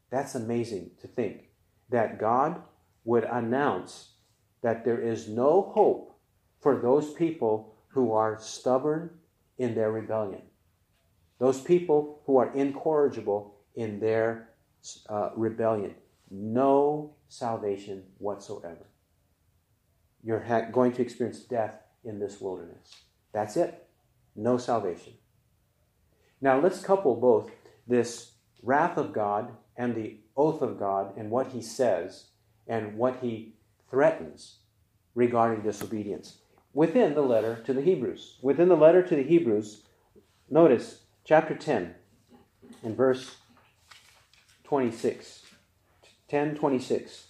That's 0.10 0.36
amazing 0.36 0.92
to 1.02 1.08
think 1.08 1.50
that 1.90 2.20
God 2.20 2.62
would 3.06 3.24
announce 3.24 4.14
that 4.62 4.84
there 4.84 5.00
is 5.00 5.28
no 5.28 5.72
hope 5.74 6.20
for 6.60 6.76
those 6.76 7.14
people 7.14 7.76
who 7.90 8.14
are 8.14 8.40
stubborn 8.40 9.12
in 9.58 9.76
their 9.76 9.92
rebellion, 9.92 10.42
those 11.42 11.60
people 11.60 12.22
who 12.28 12.38
are 12.38 12.54
incorrigible 12.54 13.56
in 13.76 14.00
their 14.00 14.50
uh, 15.10 15.32
rebellion. 15.36 15.96
No 16.30 17.16
salvation 17.30 18.04
whatsoever. 18.20 18.86
You're 20.24 20.44
ha- 20.44 20.70
going 20.72 20.92
to 20.94 21.02
experience 21.02 21.40
death 21.40 21.74
in 22.04 22.20
this 22.20 22.40
wilderness. 22.40 22.96
That's 23.34 23.58
it. 23.58 23.88
No 24.36 24.60
salvation. 24.60 25.14
Now 26.42 26.60
let's 26.60 26.84
couple 26.84 27.16
both 27.16 27.50
this 27.88 28.34
wrath 28.62 29.00
of 29.00 29.12
God 29.12 29.52
and 29.76 29.96
the 29.96 30.18
oath 30.38 30.62
of 30.62 30.78
God 30.78 31.18
and 31.18 31.32
what 31.32 31.48
he 31.48 31.62
says 31.64 32.26
and 32.68 32.96
what 33.00 33.18
he 33.24 33.56
threatens 33.90 34.58
regarding 35.16 35.64
disobedience 35.64 36.38
within 36.72 37.16
the 37.16 37.24
letter 37.24 37.64
to 37.66 37.74
the 37.74 37.82
Hebrews. 37.82 38.38
Within 38.44 38.70
the 38.70 38.78
letter 38.78 39.02
to 39.02 39.16
the 39.16 39.24
Hebrews, 39.24 39.82
notice 40.48 41.01
chapter 41.24 41.56
10 41.56 41.96
and 42.84 42.98
verse 42.98 43.38
26. 44.64 45.44
10 46.28 46.56
26. 46.56 47.28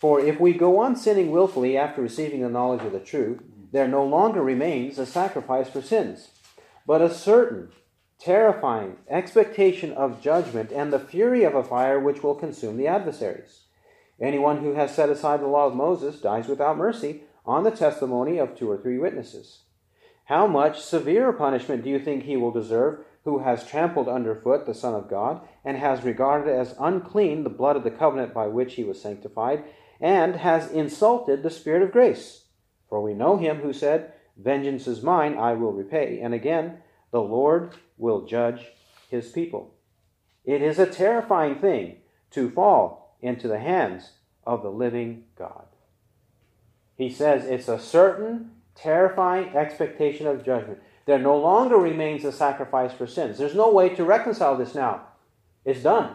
For 0.00 0.20
if 0.20 0.38
we 0.38 0.52
go 0.52 0.78
on 0.78 0.94
sinning 0.94 1.30
willfully 1.30 1.76
after 1.76 2.02
receiving 2.02 2.42
the 2.42 2.48
knowledge 2.48 2.82
of 2.82 2.92
the 2.92 3.00
truth, 3.00 3.40
there 3.72 3.88
no 3.88 4.04
longer 4.04 4.42
remains 4.42 4.98
a 4.98 5.06
sacrifice 5.06 5.68
for 5.68 5.82
sins, 5.82 6.30
but 6.86 7.02
a 7.02 7.12
certain 7.12 7.70
terrifying 8.18 8.96
expectation 9.08 9.92
of 9.92 10.20
judgment 10.20 10.72
and 10.72 10.92
the 10.92 10.98
fury 10.98 11.44
of 11.44 11.54
a 11.54 11.64
fire 11.64 11.98
which 11.98 12.22
will 12.22 12.34
consume 12.34 12.76
the 12.76 12.86
adversaries. 12.86 13.64
Anyone 14.20 14.58
who 14.58 14.74
has 14.74 14.94
set 14.94 15.10
aside 15.10 15.40
the 15.40 15.46
law 15.46 15.66
of 15.66 15.74
Moses 15.74 16.20
dies 16.20 16.48
without 16.48 16.76
mercy 16.76 17.22
on 17.46 17.64
the 17.64 17.70
testimony 17.70 18.38
of 18.38 18.56
two 18.56 18.70
or 18.70 18.76
three 18.76 18.98
witnesses. 18.98 19.62
How 20.28 20.46
much 20.46 20.82
severer 20.82 21.32
punishment 21.32 21.82
do 21.82 21.88
you 21.88 21.98
think 21.98 22.24
he 22.24 22.36
will 22.36 22.50
deserve 22.50 23.02
who 23.24 23.38
has 23.38 23.66
trampled 23.66 24.08
underfoot 24.08 24.66
the 24.66 24.74
Son 24.74 24.94
of 24.94 25.08
God 25.08 25.40
and 25.64 25.78
has 25.78 26.04
regarded 26.04 26.54
as 26.54 26.74
unclean 26.78 27.44
the 27.44 27.50
blood 27.50 27.76
of 27.76 27.82
the 27.82 27.90
covenant 27.90 28.34
by 28.34 28.46
which 28.46 28.74
he 28.74 28.84
was 28.84 29.00
sanctified 29.00 29.64
and 30.02 30.36
has 30.36 30.70
insulted 30.70 31.42
the 31.42 31.48
Spirit 31.48 31.82
of 31.82 31.92
grace? 31.92 32.44
For 32.90 33.00
we 33.00 33.14
know 33.14 33.38
him 33.38 33.60
who 33.60 33.72
said, 33.72 34.12
Vengeance 34.36 34.86
is 34.86 35.02
mine, 35.02 35.38
I 35.38 35.54
will 35.54 35.72
repay. 35.72 36.20
And 36.20 36.34
again, 36.34 36.82
the 37.10 37.22
Lord 37.22 37.72
will 37.96 38.26
judge 38.26 38.66
his 39.10 39.30
people. 39.30 39.72
It 40.44 40.60
is 40.60 40.78
a 40.78 40.84
terrifying 40.84 41.58
thing 41.58 41.96
to 42.32 42.50
fall 42.50 43.16
into 43.22 43.48
the 43.48 43.60
hands 43.60 44.10
of 44.46 44.62
the 44.62 44.70
living 44.70 45.24
God. 45.38 45.64
He 46.96 47.08
says 47.08 47.46
it's 47.46 47.68
a 47.68 47.78
certain 47.78 48.50
terrifying 48.80 49.56
expectation 49.56 50.26
of 50.26 50.44
judgment. 50.44 50.78
There 51.06 51.18
no 51.18 51.36
longer 51.38 51.76
remains 51.76 52.24
a 52.24 52.32
sacrifice 52.32 52.92
for 52.92 53.06
sins. 53.06 53.38
There's 53.38 53.54
no 53.54 53.72
way 53.72 53.88
to 53.90 54.04
reconcile 54.04 54.56
this 54.56 54.74
now. 54.74 55.06
It's 55.64 55.82
done. 55.82 56.14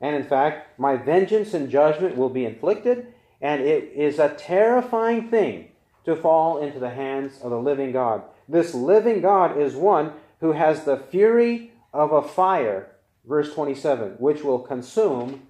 And 0.00 0.14
in 0.14 0.24
fact, 0.24 0.78
my 0.78 0.96
vengeance 0.96 1.54
and 1.54 1.70
judgment 1.70 2.16
will 2.16 2.28
be 2.28 2.44
inflicted, 2.44 3.12
and 3.40 3.60
it 3.60 3.92
is 3.94 4.18
a 4.18 4.34
terrifying 4.34 5.30
thing 5.30 5.68
to 6.04 6.14
fall 6.14 6.62
into 6.62 6.78
the 6.78 6.90
hands 6.90 7.40
of 7.42 7.50
the 7.50 7.58
living 7.58 7.92
God. 7.92 8.22
This 8.48 8.74
living 8.74 9.20
God 9.20 9.58
is 9.58 9.74
one 9.74 10.12
who 10.40 10.52
has 10.52 10.84
the 10.84 10.98
fury 10.98 11.72
of 11.92 12.12
a 12.12 12.22
fire, 12.22 12.90
verse 13.24 13.52
27, 13.54 14.16
which 14.18 14.42
will 14.42 14.58
consume 14.58 15.48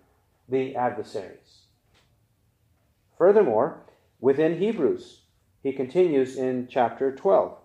the 0.49 0.77
adversaries. 0.77 1.63
Furthermore, 3.19 3.81
within 4.21 4.59
Hebrews, 4.59 5.21
he 5.65 5.73
continues 5.73 6.37
in 6.37 6.69
chapter 6.71 7.11
12. 7.11 7.57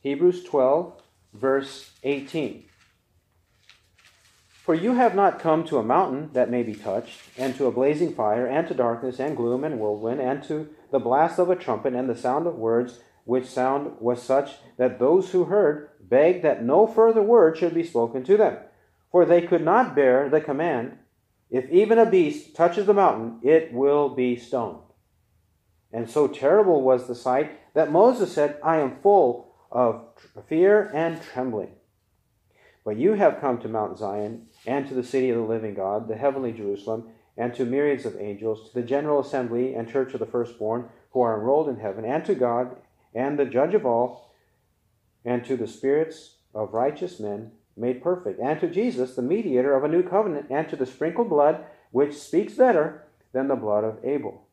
Hebrews 0.00 0.44
12, 0.44 0.94
verse 1.34 1.90
18. 2.02 2.64
For 4.50 4.74
you 4.74 4.94
have 4.94 5.14
not 5.14 5.38
come 5.38 5.62
to 5.64 5.76
a 5.76 5.82
mountain 5.82 6.30
that 6.32 6.50
may 6.50 6.62
be 6.62 6.74
touched, 6.74 7.20
and 7.36 7.54
to 7.56 7.66
a 7.66 7.70
blazing 7.70 8.14
fire, 8.14 8.46
and 8.46 8.66
to 8.66 8.72
darkness, 8.72 9.20
and 9.20 9.36
gloom, 9.36 9.62
and 9.62 9.78
whirlwind, 9.78 10.22
and 10.22 10.42
to 10.44 10.70
the 10.90 10.98
blast 10.98 11.38
of 11.38 11.50
a 11.50 11.56
trumpet, 11.56 11.92
and 11.92 12.08
the 12.08 12.16
sound 12.16 12.46
of 12.46 12.54
words, 12.54 13.00
which 13.24 13.44
sound 13.44 13.92
was 14.00 14.22
such 14.22 14.52
that 14.78 14.98
those 14.98 15.32
who 15.32 15.44
heard 15.44 15.90
begged 16.00 16.42
that 16.42 16.64
no 16.64 16.86
further 16.86 17.22
word 17.22 17.58
should 17.58 17.74
be 17.74 17.84
spoken 17.84 18.24
to 18.24 18.38
them. 18.38 18.56
For 19.10 19.26
they 19.26 19.42
could 19.42 19.62
not 19.62 19.94
bear 19.94 20.30
the 20.30 20.40
command, 20.40 20.96
If 21.50 21.68
even 21.68 21.98
a 21.98 22.06
beast 22.06 22.56
touches 22.56 22.86
the 22.86 22.94
mountain, 22.94 23.38
it 23.42 23.74
will 23.74 24.08
be 24.08 24.36
stoned. 24.36 24.91
And 25.92 26.08
so 26.08 26.26
terrible 26.26 26.82
was 26.82 27.06
the 27.06 27.14
sight 27.14 27.58
that 27.74 27.92
Moses 27.92 28.32
said, 28.32 28.58
I 28.62 28.78
am 28.78 28.96
full 29.02 29.54
of 29.70 30.04
fear 30.48 30.90
and 30.94 31.20
trembling. 31.22 31.72
But 32.84 32.96
you 32.96 33.12
have 33.14 33.40
come 33.40 33.58
to 33.58 33.68
Mount 33.68 33.98
Zion 33.98 34.46
and 34.66 34.88
to 34.88 34.94
the 34.94 35.04
city 35.04 35.30
of 35.30 35.36
the 35.36 35.44
living 35.44 35.74
God, 35.74 36.08
the 36.08 36.16
heavenly 36.16 36.52
Jerusalem, 36.52 37.08
and 37.36 37.54
to 37.54 37.64
myriads 37.64 38.04
of 38.04 38.20
angels, 38.20 38.68
to 38.68 38.74
the 38.74 38.86
general 38.86 39.20
assembly 39.20 39.74
and 39.74 39.88
church 39.88 40.14
of 40.14 40.20
the 40.20 40.26
firstborn 40.26 40.88
who 41.12 41.20
are 41.20 41.38
enrolled 41.38 41.68
in 41.68 41.78
heaven, 41.78 42.04
and 42.04 42.24
to 42.24 42.34
God 42.34 42.76
and 43.14 43.38
the 43.38 43.44
judge 43.44 43.74
of 43.74 43.86
all, 43.86 44.32
and 45.24 45.44
to 45.44 45.56
the 45.56 45.66
spirits 45.66 46.36
of 46.54 46.74
righteous 46.74 47.20
men 47.20 47.52
made 47.76 48.02
perfect, 48.02 48.40
and 48.40 48.60
to 48.60 48.68
Jesus, 48.68 49.14
the 49.14 49.22
mediator 49.22 49.74
of 49.74 49.84
a 49.84 49.88
new 49.88 50.02
covenant, 50.02 50.46
and 50.50 50.68
to 50.68 50.76
the 50.76 50.86
sprinkled 50.86 51.28
blood, 51.28 51.64
which 51.90 52.14
speaks 52.14 52.54
better 52.54 53.04
than 53.32 53.48
the 53.48 53.56
blood 53.56 53.84
of 53.84 54.04
Abel. 54.04 54.46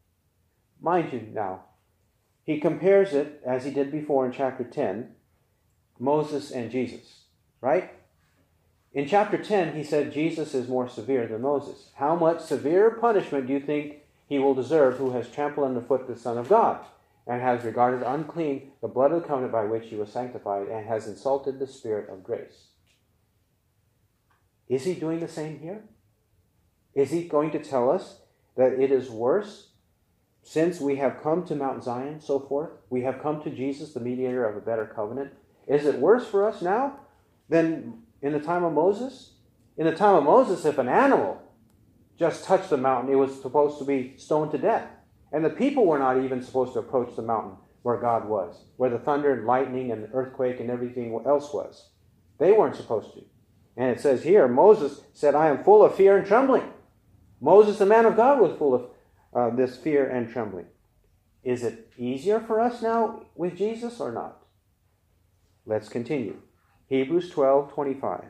Mind 0.82 1.12
you, 1.12 1.28
now, 1.34 1.66
he 2.44 2.60
compares 2.60 3.14
it, 3.14 3.42
as 3.46 3.66
he 3.66 3.72
did 3.72 3.92
before 3.92 4.26
in 4.26 4.32
chapter 4.32 4.64
10, 4.64 5.10
Moses 6.00 6.52
and 6.52 6.72
Jesus, 6.72 7.26
right? 7.62 7.92
In 8.94 9.08
chapter 9.08 9.38
10, 9.38 9.76
he 9.76 9.84
said 9.84 10.14
Jesus 10.14 10.56
is 10.56 10.68
more 10.68 10.90
severe 10.90 11.28
than 11.28 11.42
Moses. 11.42 11.92
How 11.96 12.16
much 12.16 12.42
severe 12.42 12.90
punishment 12.92 13.46
do 13.48 13.54
you 13.54 13.60
think 13.60 13.98
he 14.28 14.40
will 14.40 14.56
deserve 14.56 14.98
who 14.98 15.12
has 15.12 15.30
trampled 15.30 15.68
underfoot 15.68 16.08
the 16.08 16.18
Son 16.18 16.38
of 16.38 16.50
God, 16.50 16.86
and 17.28 17.42
has 17.42 17.64
regarded 17.64 18.02
unclean 18.02 18.72
the 18.82 18.88
blood 18.88 19.12
of 19.12 19.22
the 19.22 19.28
covenant 19.28 19.52
by 19.52 19.66
which 19.66 19.90
he 19.90 19.96
was 19.96 20.12
sanctified, 20.12 20.68
and 20.68 20.88
has 20.88 21.08
insulted 21.08 21.60
the 21.60 21.68
Spirit 21.68 22.10
of 22.10 22.24
grace? 22.24 22.68
Is 24.68 24.86
he 24.86 24.94
doing 24.94 25.20
the 25.20 25.28
same 25.28 25.60
here? 25.60 25.84
Is 26.96 27.12
he 27.12 27.28
going 27.28 27.52
to 27.52 27.60
tell 27.60 27.92
us 27.92 28.22
that 28.56 28.74
it 28.74 28.92
is 28.92 29.10
worse 29.10 29.69
since 30.44 30.80
we 30.80 30.96
have 30.98 31.22
come 31.22 31.46
to 31.46 31.56
Mount 31.56 31.84
Zion, 31.84 32.20
so 32.22 32.40
forth? 32.40 32.72
We 32.90 33.02
have 33.02 33.22
come 33.22 33.42
to 33.44 33.50
Jesus, 33.50 33.94
the 33.94 34.00
mediator 34.00 34.46
of 34.46 34.56
a 34.56 34.62
better 34.62 34.86
covenant. 34.86 35.32
Is 35.68 35.86
it 35.86 36.00
worse 36.00 36.28
for 36.28 36.48
us 36.48 36.62
now 36.62 37.00
than 37.48 38.02
in 38.22 38.34
the 38.34 38.40
time 38.40 38.64
of 38.64 38.74
Moses? 38.74 39.34
In 39.78 39.86
the 39.86 39.96
time 39.96 40.16
of 40.16 40.24
Moses, 40.24 40.66
if 40.66 40.78
an 40.78 40.90
animal 40.90 41.42
just 42.18 42.44
touched 42.44 42.70
the 42.70 42.78
mountain, 42.78 43.14
it 43.14 43.18
was 43.18 43.42
supposed 43.42 43.78
to 43.80 43.86
be 43.86 44.14
stoned 44.18 44.52
to 44.52 44.58
death. 44.58 44.88
And 45.32 45.46
the 45.46 45.50
people 45.50 45.86
were 45.86 46.00
not 46.00 46.24
even 46.24 46.42
supposed 46.42 46.74
to 46.74 46.80
approach 46.80 47.16
the 47.16 47.22
mountain 47.22 47.58
where 47.84 47.98
God 47.98 48.28
was, 48.28 48.64
where 48.78 48.90
the 48.90 49.00
thunder 49.00 49.34
and 49.34 49.46
lightning 49.46 49.92
and 49.92 50.10
earthquake 50.14 50.60
and 50.60 50.70
everything 50.70 51.18
else 51.26 51.54
was. 51.54 51.90
They 52.40 52.52
weren't 52.52 52.76
supposed 52.76 53.14
to. 53.14 53.24
And 53.78 53.90
it 53.92 54.02
says 54.02 54.24
here, 54.24 54.48
Moses 54.48 55.02
said, 55.14 55.36
I 55.36 55.48
am 55.48 55.64
full 55.64 55.86
of 55.86 55.96
fear 55.96 56.18
and 56.18 56.28
trembling. 56.28 56.64
Moses, 57.40 57.78
the 57.78 57.86
man 57.86 58.06
of 58.06 58.18
God, 58.18 58.42
was 58.42 58.58
full 58.58 58.74
of 58.74 58.89
uh, 59.34 59.50
this 59.50 59.78
fear 59.78 60.08
and 60.08 60.32
trembling. 60.32 60.66
Is 61.44 61.64
it 61.64 61.92
easier 61.98 62.40
for 62.40 62.60
us 62.60 62.82
now 62.82 63.24
with 63.36 63.58
Jesus 63.58 64.00
or 64.00 64.12
not? 64.12 64.44
Let's 65.66 65.90
continue. 65.90 66.38
Hebrews 66.88 67.30
12 67.30 67.72
25. 67.74 68.26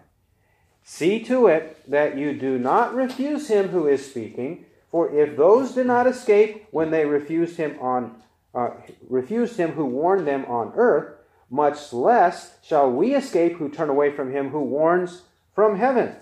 See 0.84 1.24
to 1.26 1.48
it 1.48 1.90
that 1.90 2.18
you 2.18 2.34
do 2.34 2.58
not 2.58 2.96
refuse 2.96 3.48
him 3.48 3.70
who 3.70 3.88
is 3.88 4.10
speaking, 4.10 4.66
for 4.90 5.14
if 5.14 5.38
those 5.38 5.74
did 5.74 5.88
not 5.88 6.08
escape 6.08 6.68
when 6.72 6.92
they 6.92 7.06
refused 7.06 7.58
him 7.58 7.78
on 7.80 8.22
uh, 8.54 8.72
refused 9.08 9.58
him 9.58 9.74
who 9.74 9.86
warned 9.86 10.28
them 10.28 10.44
on 10.46 10.74
earth, 10.76 11.16
much 11.50 11.94
less 11.94 12.58
shall 12.64 12.92
we 12.92 13.14
escape 13.14 13.58
who 13.58 13.70
turn 13.70 13.90
away 13.90 14.12
from 14.12 14.32
him 14.32 14.50
who 14.50 14.62
warns 14.62 15.22
from 15.54 15.78
heaven. 15.78 16.16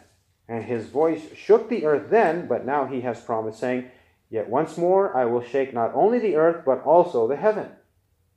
And 0.48 0.64
his 0.64 0.88
voice 0.88 1.22
shook 1.36 1.70
the 1.70 1.86
earth 1.86 2.10
then, 2.10 2.48
but 2.48 2.66
now 2.66 2.86
he 2.86 3.02
has 3.02 3.22
promised, 3.22 3.60
saying, 3.60 3.90
Yet 4.30 4.50
once 4.50 4.78
more 4.78 5.16
I 5.16 5.26
will 5.26 5.42
shake 5.42 5.74
not 5.74 5.94
only 5.94 6.20
the 6.20 6.36
earth, 6.36 6.64
but 6.66 6.84
also 6.84 7.28
the 7.28 7.38
heaven. 7.38 7.70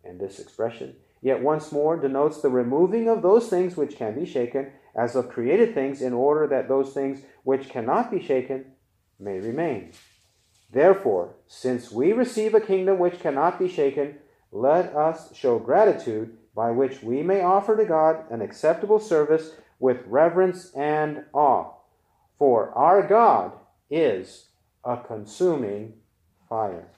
And 0.05 0.21
this 0.21 0.39
expression, 0.39 0.97
yet 1.21 1.43
once 1.43 1.73
more, 1.73 1.97
denotes 1.97 2.41
the 2.41 2.49
removing 2.49 3.09
of 3.09 3.23
those 3.23 3.49
things 3.49 3.77
which 3.77 3.97
can 3.97 4.15
be 4.15 4.25
shaken, 4.25 4.73
as 4.95 5.17
of 5.17 5.29
created 5.29 5.75
things, 5.75 6.01
in 6.01 6.13
order 6.13 6.47
that 6.47 6.69
those 6.69 6.93
things 6.93 7.23
which 7.43 7.69
cannot 7.69 8.11
be 8.11 8.23
shaken 8.23 8.73
may 9.19 9.39
remain. 9.39 9.93
Therefore, 10.73 11.35
since 11.47 11.91
we 11.91 12.13
receive 12.13 12.55
a 12.55 12.61
kingdom 12.61 12.99
which 12.99 13.21
cannot 13.21 13.59
be 13.59 13.69
shaken, 13.69 14.19
let 14.53 14.95
us 14.95 15.35
show 15.35 15.59
gratitude 15.59 16.37
by 16.55 16.71
which 16.71 17.03
we 17.03 17.23
may 17.23 17.43
offer 17.43 17.77
to 17.77 17.85
God 17.85 18.31
an 18.31 18.41
acceptable 18.41 19.01
service 19.01 19.53
with 19.79 20.07
reverence 20.07 20.73
and 20.75 21.25
awe. 21.33 21.73
For 22.39 22.71
our 22.73 23.07
God 23.07 23.53
is 23.91 24.50
a 24.85 24.97
consuming 24.97 25.95
fire. 26.49 26.89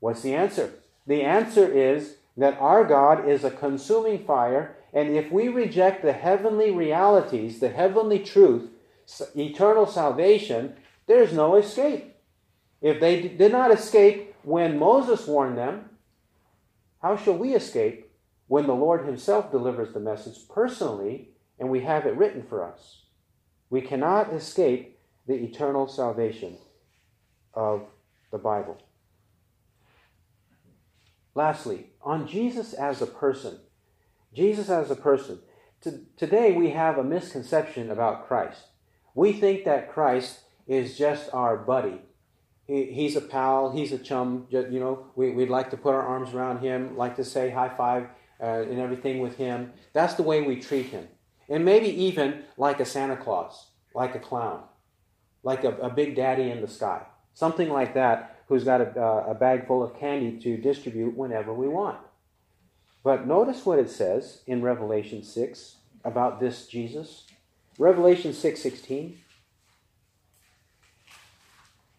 What's 0.00 0.22
the 0.22 0.34
answer? 0.34 0.72
The 1.06 1.22
answer 1.22 1.66
is 1.66 2.16
that 2.36 2.58
our 2.58 2.84
God 2.84 3.28
is 3.28 3.44
a 3.44 3.50
consuming 3.50 4.24
fire, 4.24 4.76
and 4.92 5.16
if 5.16 5.30
we 5.30 5.48
reject 5.48 6.02
the 6.02 6.12
heavenly 6.12 6.70
realities, 6.70 7.60
the 7.60 7.68
heavenly 7.68 8.18
truth, 8.18 8.70
eternal 9.34 9.86
salvation, 9.86 10.74
there's 11.06 11.32
no 11.32 11.56
escape. 11.56 12.14
If 12.80 13.00
they 13.00 13.28
did 13.28 13.52
not 13.52 13.70
escape 13.70 14.34
when 14.42 14.78
Moses 14.78 15.26
warned 15.26 15.58
them, 15.58 15.90
how 17.00 17.16
shall 17.16 17.36
we 17.36 17.54
escape 17.54 18.10
when 18.46 18.66
the 18.66 18.74
Lord 18.74 19.04
Himself 19.04 19.50
delivers 19.50 19.92
the 19.92 20.00
message 20.00 20.48
personally 20.48 21.30
and 21.58 21.68
we 21.68 21.80
have 21.80 22.06
it 22.06 22.16
written 22.16 22.42
for 22.42 22.64
us. 22.64 23.02
We 23.70 23.80
cannot 23.80 24.32
escape 24.32 24.98
the 25.26 25.34
eternal 25.34 25.88
salvation 25.88 26.58
of 27.54 27.82
the 28.30 28.38
Bible. 28.38 28.78
Lastly, 31.34 31.86
on 32.02 32.28
Jesus 32.28 32.72
as 32.72 33.02
a 33.02 33.06
person. 33.06 33.58
Jesus 34.34 34.68
as 34.68 34.90
a 34.90 34.96
person. 34.96 35.40
today 36.16 36.52
we 36.52 36.70
have 36.70 36.98
a 36.98 37.04
misconception 37.04 37.90
about 37.90 38.26
Christ. 38.26 38.60
We 39.14 39.32
think 39.32 39.64
that 39.64 39.92
Christ 39.92 40.40
is 40.66 40.96
just 40.96 41.32
our 41.32 41.56
buddy. 41.56 42.00
He, 42.66 42.86
he's 42.86 43.16
a 43.16 43.20
pal, 43.20 43.72
he's 43.72 43.92
a 43.92 43.98
chum. 43.98 44.46
You 44.50 44.80
know, 44.80 45.06
we, 45.14 45.30
would 45.30 45.50
like 45.50 45.70
to 45.70 45.76
put 45.76 45.94
our 45.94 46.02
arms 46.02 46.34
around 46.34 46.60
him, 46.60 46.96
like 46.96 47.16
to 47.16 47.24
say 47.24 47.50
high 47.50 47.68
five 47.68 48.08
uh, 48.40 48.62
and 48.62 48.80
everything 48.80 49.20
with 49.20 49.36
him. 49.36 49.72
That's 49.92 50.14
the 50.14 50.22
way 50.22 50.42
we 50.42 50.60
treat 50.60 50.86
him. 50.86 51.08
And 51.48 51.64
maybe 51.64 51.88
even 51.88 52.44
like 52.56 52.80
a 52.80 52.86
Santa 52.86 53.16
Claus, 53.16 53.68
like 53.94 54.14
a 54.14 54.18
clown, 54.18 54.62
like 55.42 55.64
a, 55.64 55.76
a 55.76 55.90
big 55.90 56.16
daddy 56.16 56.50
in 56.50 56.60
the 56.60 56.68
sky. 56.68 57.02
Something 57.34 57.70
like 57.70 57.94
that, 57.94 58.42
who's 58.48 58.64
got 58.64 58.80
a, 58.80 59.00
uh, 59.00 59.26
a 59.30 59.34
bag 59.34 59.66
full 59.66 59.82
of 59.82 59.98
candy 59.98 60.38
to 60.40 60.56
distribute 60.56 61.16
whenever 61.16 61.52
we 61.52 61.68
want. 61.68 61.98
But 63.02 63.26
notice 63.26 63.66
what 63.66 63.78
it 63.78 63.90
says 63.90 64.40
in 64.46 64.62
Revelation 64.62 65.22
6 65.22 65.76
about 66.04 66.40
this 66.40 66.66
Jesus. 66.66 67.24
Revelation 67.78 68.32
6:16. 68.32 69.18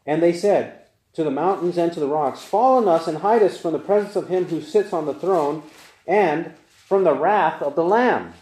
and 0.06 0.21
they 0.21 0.34
said 0.34 0.82
to 1.13 1.24
the 1.24 1.32
mountains 1.32 1.78
and 1.78 1.91
to 1.93 2.00
the 2.00 2.08
rocks, 2.08 2.43
Fall 2.43 2.78
on 2.78 2.88
us 2.88 3.08
and 3.08 3.19
hide 3.19 3.41
us 3.41 3.58
from 3.58 3.74
the 3.74 3.80
presence 3.80 4.15
of 4.15 4.28
him 4.28 4.45
who 4.45 4.62
sits 4.62 4.93
on 4.93 5.06
the 5.06 5.13
throne 5.13 5.63
and 6.06 6.54
from 6.67 7.04
the 7.04 7.15
wrath 7.15 7.62
of 7.62 7.76
the 7.76 7.84
Lamb. 7.84 8.34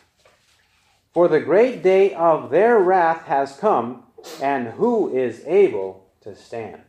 For 1.13 1.27
the 1.27 1.39
great 1.39 1.83
day 1.83 2.13
of 2.13 2.49
their 2.49 2.79
wrath 2.79 3.25
has 3.25 3.55
come, 3.55 4.03
and 4.41 4.69
who 4.69 5.15
is 5.15 5.43
able 5.45 6.02
to 6.23 6.35
stand? 6.35 6.81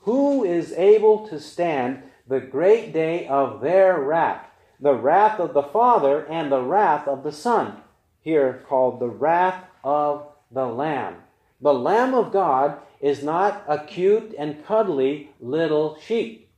Who 0.00 0.44
is 0.44 0.72
able 0.72 1.26
to 1.28 1.40
stand 1.40 2.02
the 2.28 2.40
great 2.40 2.92
day 2.92 3.26
of 3.26 3.60
their 3.60 4.00
wrath? 4.00 4.46
The 4.78 4.94
wrath 4.94 5.40
of 5.40 5.54
the 5.54 5.62
Father 5.62 6.24
and 6.26 6.52
the 6.52 6.62
wrath 6.62 7.08
of 7.08 7.22
the 7.22 7.32
Son, 7.32 7.78
here 8.20 8.64
called 8.68 9.00
the 9.00 9.08
wrath 9.08 9.64
of 9.82 10.26
the 10.50 10.66
Lamb. 10.66 11.16
The 11.60 11.74
Lamb 11.74 12.14
of 12.14 12.32
God 12.32 12.78
is 13.00 13.22
not 13.22 13.64
a 13.66 13.78
cute 13.78 14.34
and 14.38 14.64
cuddly 14.64 15.30
little 15.40 15.98
sheep. 15.98 16.50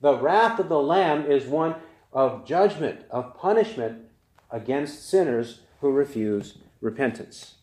The 0.00 0.16
wrath 0.16 0.58
of 0.58 0.68
the 0.68 0.80
Lamb 0.80 1.30
is 1.30 1.46
one 1.46 1.76
of 2.12 2.44
judgment, 2.44 3.02
of 3.10 3.36
punishment 3.36 4.06
against 4.50 5.08
sinners 5.08 5.60
who 5.80 5.90
refuse 5.92 6.58
repentance. 6.80 7.54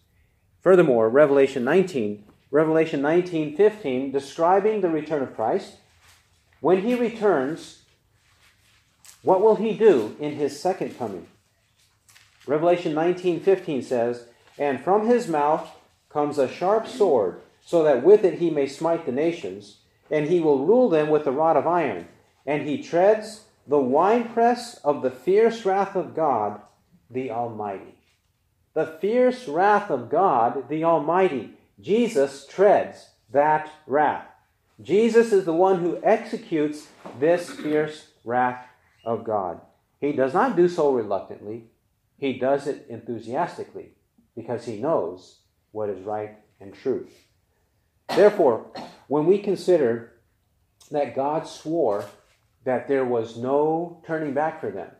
Furthermore, 0.62 1.10
Revelation 1.10 1.63
19, 1.63 2.24
Revelation 2.58 3.04
19:15 3.04 4.12
describing 4.12 4.82
the 4.82 4.89
return 4.89 5.22
of 5.22 5.36
Christ, 5.36 5.76
when 6.60 6.82
he 6.82 6.96
returns, 6.96 7.84
what 9.22 9.41
will 9.41 9.58
he 9.58 9.78
do 9.78 10.15
in 10.20 10.32
his 10.34 10.60
second 10.60 10.98
coming? 10.98 11.28
Revelation 12.48 12.96
19:15 12.96 13.84
says, 13.84 14.28
"And 14.58 14.82
from 14.82 15.06
his 15.06 15.28
mouth 15.28 15.70
comes 16.10 16.39
a 16.39 16.48
sharp 16.48 16.88
sword, 16.88 17.41
so 17.62 17.84
that 17.84 18.04
with 18.04 18.26
it 18.26 18.39
he 18.39 18.50
may 18.50 18.65
smite 18.65 19.06
the 19.06 19.12
nations, 19.12 19.82
and 20.10 20.26
he 20.26 20.39
will 20.39 20.65
rule 20.65 20.89
them 20.89 21.10
with 21.10 21.28
a 21.28 21.32
rod 21.32 21.58
of 21.58 21.67
iron, 21.67 22.08
and 22.43 22.63
he 22.63 22.82
treads 22.82 23.46
the 23.67 23.78
winepress 23.78 24.80
of 24.84 25.04
the 25.04 25.12
fierce 25.12 25.63
wrath 25.63 25.96
of 25.96 26.15
God, 26.15 26.60
the 27.08 27.30
Almighty." 27.30 27.93
the 28.74 28.86
fierce 28.86 29.48
wrath 29.48 29.89
of 29.89 30.08
God, 30.08 30.70
the 30.70 30.84
Almighty. 30.84 31.57
Jesus 31.80 32.46
treads 32.48 33.10
that 33.32 33.70
wrath. 33.86 34.28
Jesus 34.82 35.32
is 35.32 35.46
the 35.46 35.54
one 35.54 35.80
who 35.82 36.00
executes 36.04 36.88
this 37.20 37.50
fierce 37.50 38.10
wrath 38.24 38.68
of 39.06 39.24
God. 39.24 39.62
He 40.00 40.12
does 40.12 40.34
not 40.34 40.56
do 40.56 40.68
so 40.68 40.92
reluctantly, 40.92 41.66
he 42.18 42.34
does 42.34 42.68
it 42.68 42.86
enthusiastically 42.90 43.92
because 44.36 44.66
he 44.66 44.78
knows 44.78 45.40
what 45.72 45.90
is 45.90 46.04
right 46.04 46.38
and 46.60 46.74
true. 46.74 47.08
Therefore, 48.10 48.72
when 49.08 49.26
we 49.26 49.40
consider 49.40 50.13
that 50.92 51.16
God 51.16 51.48
swore 51.48 52.06
that 52.63 52.88
there 52.88 53.06
was 53.06 53.38
no 53.38 54.02
turning 54.06 54.34
back 54.34 54.60
for 54.60 54.72
them, 54.72 54.92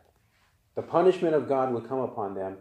the 0.74 0.82
punishment 0.82 1.34
of 1.34 1.48
God 1.48 1.72
would 1.72 1.88
come 1.88 2.00
upon 2.00 2.34
them, 2.34 2.56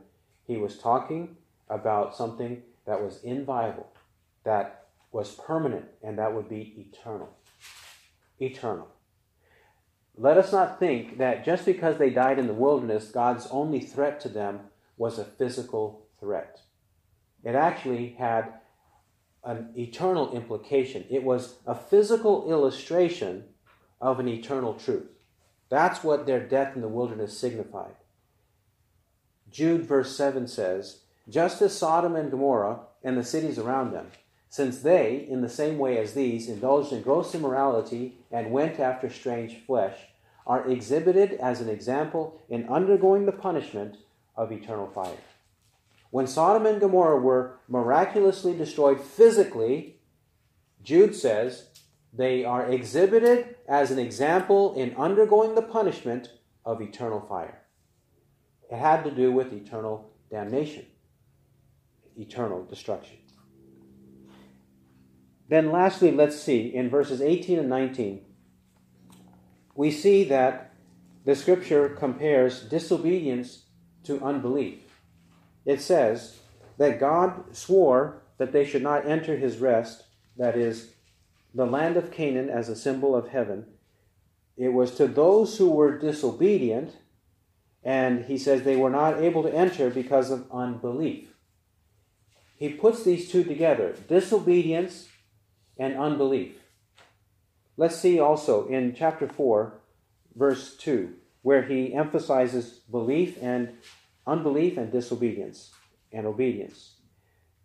he 0.46 0.58
was 0.58 0.80
talking 0.80 1.38
about 1.70 2.16
something 2.16 2.64
that 2.86 3.02
was 3.02 3.22
inviolable, 3.24 3.92
that 4.48 4.86
was 5.12 5.36
permanent, 5.36 5.86
and 6.02 6.18
that 6.18 6.34
would 6.34 6.48
be 6.48 6.90
eternal. 6.90 7.30
Eternal. 8.40 8.88
Let 10.16 10.38
us 10.38 10.54
not 10.54 10.80
think 10.80 11.18
that 11.18 11.44
just 11.46 11.66
because 11.66 11.98
they 11.98 12.10
died 12.10 12.40
in 12.40 12.48
the 12.48 12.54
wilderness, 12.54 13.12
God's 13.12 13.48
only 13.48 13.82
threat 13.82 14.20
to 14.22 14.30
them 14.30 14.62
was 14.96 15.20
a 15.20 15.26
physical 15.26 16.08
threat. 16.20 16.62
It 17.44 17.56
actually 17.56 18.16
had 18.18 18.54
an 19.44 19.74
eternal 19.78 20.34
implication. 20.34 21.04
It 21.10 21.24
was 21.24 21.56
a 21.66 21.76
physical 21.76 22.50
illustration 22.50 23.44
of 24.00 24.20
an 24.20 24.30
eternal 24.30 24.76
truth. 24.76 25.10
That's 25.70 26.06
what 26.06 26.26
their 26.26 26.40
death 26.40 26.76
in 26.76 26.82
the 26.82 26.88
wilderness 26.88 27.38
signified. 27.38 27.96
Jude, 29.52 29.86
verse 29.86 30.16
7 30.16 30.48
says, 30.48 31.02
Just 31.28 31.62
as 31.62 31.78
Sodom 31.78 32.16
and 32.16 32.32
Gomorrah 32.32 32.80
and 33.04 33.18
the 33.18 33.24
cities 33.26 33.60
around 33.60 33.92
them, 33.92 34.08
since 34.50 34.80
they, 34.80 35.26
in 35.30 35.42
the 35.42 35.50
same 35.50 35.78
way 35.78 35.98
as 35.98 36.14
these, 36.14 36.48
indulged 36.48 36.94
in 36.94 37.02
gross 37.02 37.36
immorality 37.36 38.16
and 38.32 38.52
went 38.52 38.80
after 38.80 39.10
strange 39.10 39.58
flesh, 39.66 39.98
are 40.46 40.68
exhibited 40.68 41.34
as 41.34 41.60
an 41.60 41.70
example 41.70 42.42
in 42.50 42.70
undergoing 42.70 43.26
the 43.26 43.32
punishment 43.32 43.98
of 44.36 44.52
eternal 44.52 44.88
fire. 44.88 45.18
When 46.10 46.28
Sodom 46.28 46.66
and 46.66 46.80
Gomorrah 46.80 47.20
were 47.20 47.60
miraculously 47.68 48.56
destroyed 48.56 49.02
physically, 49.02 49.98
Jude 50.82 51.16
says 51.16 51.68
they 52.14 52.46
are 52.46 52.66
exhibited 52.70 53.56
as 53.68 53.92
an 53.92 54.00
example 54.00 54.74
in 54.76 54.96
undergoing 54.96 55.56
the 55.56 55.62
punishment 55.62 56.30
of 56.66 56.82
eternal 56.82 57.20
fire. 57.20 57.62
It 58.72 58.78
had 58.78 59.04
to 59.04 59.12
do 59.12 59.32
with 59.34 59.52
eternal 59.52 60.10
damnation, 60.32 60.86
eternal 62.18 62.64
destruction. 62.64 63.18
Then, 65.50 65.72
lastly, 65.72 66.12
let's 66.12 66.40
see 66.40 66.74
in 66.74 66.90
verses 66.90 67.22
18 67.22 67.60
and 67.60 67.70
19, 67.70 68.22
we 69.76 69.92
see 69.92 70.24
that 70.26 70.74
the 71.24 71.36
scripture 71.36 71.90
compares 71.90 72.62
disobedience 72.62 73.64
to 74.04 74.24
unbelief. 74.24 74.80
It 75.66 75.82
says 75.82 76.40
that 76.78 77.00
God 77.00 77.56
swore 77.56 78.22
that 78.38 78.52
they 78.52 78.66
should 78.66 78.84
not 78.84 79.06
enter 79.06 79.38
his 79.38 79.58
rest, 79.58 80.04
that 80.38 80.56
is, 80.56 80.94
the 81.54 81.66
land 81.66 81.98
of 81.98 82.12
Canaan 82.12 82.50
as 82.50 82.70
a 82.70 82.76
symbol 82.76 83.16
of 83.16 83.30
heaven. 83.30 83.66
It 84.58 84.70
was 84.70 84.96
to 84.96 85.08
those 85.08 85.58
who 85.58 85.70
were 85.70 85.98
disobedient 85.98 86.96
and 87.84 88.26
he 88.26 88.38
says 88.38 88.64
they 88.64 88.76
were 88.76 88.90
not 88.90 89.22
able 89.22 89.44
to 89.44 89.54
enter 89.54 89.90
because 89.90 90.30
of 90.30 90.52
unbelief. 90.52 91.34
He 92.58 92.70
puts 92.70 93.04
these 93.04 93.32
two 93.32 93.44
together 93.44 93.96
disobedience 94.08 95.08
and 95.80 95.98
unbelief. 95.98 96.56
Let's 97.76 97.96
see 97.96 98.20
also 98.20 98.68
in 98.68 98.96
chapter 98.96 99.28
4, 99.28 99.74
verse 100.36 100.76
2, 100.78 101.14
where 101.44 101.64
he 101.64 101.94
emphasizes 101.94 102.80
belief 102.90 103.38
and 103.42 103.74
unbelief 104.26 104.78
and 104.78 104.92
disobedience 104.92 105.72
and 106.12 106.26
obedience. 106.26 106.94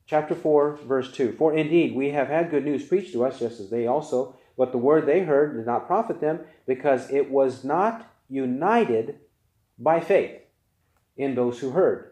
Chapter 0.06 0.34
4, 0.34 0.76
verse 0.84 1.10
2 1.12 1.32
For 1.32 1.54
indeed 1.54 1.94
we 1.94 2.10
have 2.10 2.28
had 2.28 2.50
good 2.50 2.64
news 2.64 2.84
preached 2.84 3.12
to 3.14 3.24
us, 3.24 3.38
just 3.38 3.60
as 3.60 3.70
they 3.70 3.86
also, 3.86 4.36
but 4.58 4.72
the 4.72 4.78
word 4.78 5.06
they 5.06 5.20
heard 5.20 5.56
did 5.56 5.64
not 5.64 5.86
profit 5.86 6.20
them, 6.20 6.40
because 6.66 7.10
it 7.10 7.30
was 7.30 7.64
not 7.64 8.06
united 8.28 9.18
by 9.78 10.00
faith 10.00 10.42
in 11.16 11.34
those 11.34 11.58
who 11.60 11.70
heard. 11.70 12.10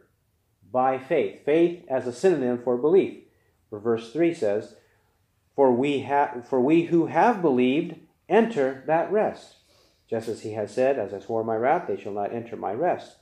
By 0.72 0.98
faith. 0.98 1.44
Faith 1.44 1.84
as 1.88 2.06
a 2.06 2.12
synonym 2.12 2.62
for 2.62 2.76
belief. 2.76 3.24
For 3.68 3.78
verse 3.78 4.12
3 4.12 4.32
says, 4.34 4.76
For 5.60 5.70
we, 5.70 6.04
ha- 6.04 6.40
for 6.42 6.58
we 6.58 6.84
who 6.84 7.08
have 7.08 7.42
believed 7.42 7.96
enter 8.30 8.82
that 8.86 9.12
rest. 9.12 9.56
Just 10.08 10.26
as 10.26 10.40
he 10.40 10.54
has 10.54 10.72
said, 10.72 10.98
As 10.98 11.12
I 11.12 11.18
swore 11.18 11.44
my 11.44 11.54
wrath, 11.54 11.86
they 11.86 12.00
shall 12.00 12.14
not 12.14 12.32
enter 12.32 12.56
my 12.56 12.72
rest. 12.72 13.16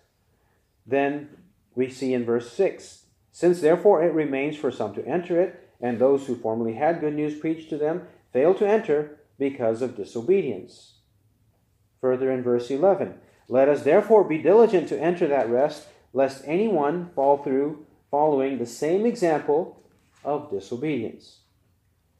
Then 0.86 1.30
we 1.74 1.90
see 1.90 2.14
in 2.14 2.24
verse 2.24 2.52
6 2.52 3.06
Since 3.32 3.60
therefore 3.60 4.04
it 4.04 4.14
remains 4.14 4.56
for 4.56 4.70
some 4.70 4.94
to 4.94 5.04
enter 5.04 5.40
it, 5.40 5.68
and 5.80 5.98
those 5.98 6.28
who 6.28 6.36
formerly 6.36 6.74
had 6.74 7.00
good 7.00 7.16
news 7.16 7.36
preached 7.36 7.70
to 7.70 7.76
them 7.76 8.02
fail 8.32 8.54
to 8.54 8.68
enter 8.68 9.18
because 9.36 9.82
of 9.82 9.96
disobedience. 9.96 10.98
Further 12.00 12.30
in 12.30 12.44
verse 12.44 12.70
11 12.70 13.18
let 13.48 13.68
us 13.68 13.82
therefore 13.82 14.22
be 14.22 14.38
diligent 14.38 14.88
to 14.90 15.00
enter 15.00 15.26
that 15.26 15.50
rest, 15.50 15.88
lest 16.12 16.44
anyone 16.46 17.10
fall 17.16 17.38
through 17.38 17.84
following 18.12 18.58
the 18.58 18.66
same 18.66 19.06
example 19.06 19.82
of 20.22 20.52
disobedience. 20.52 21.40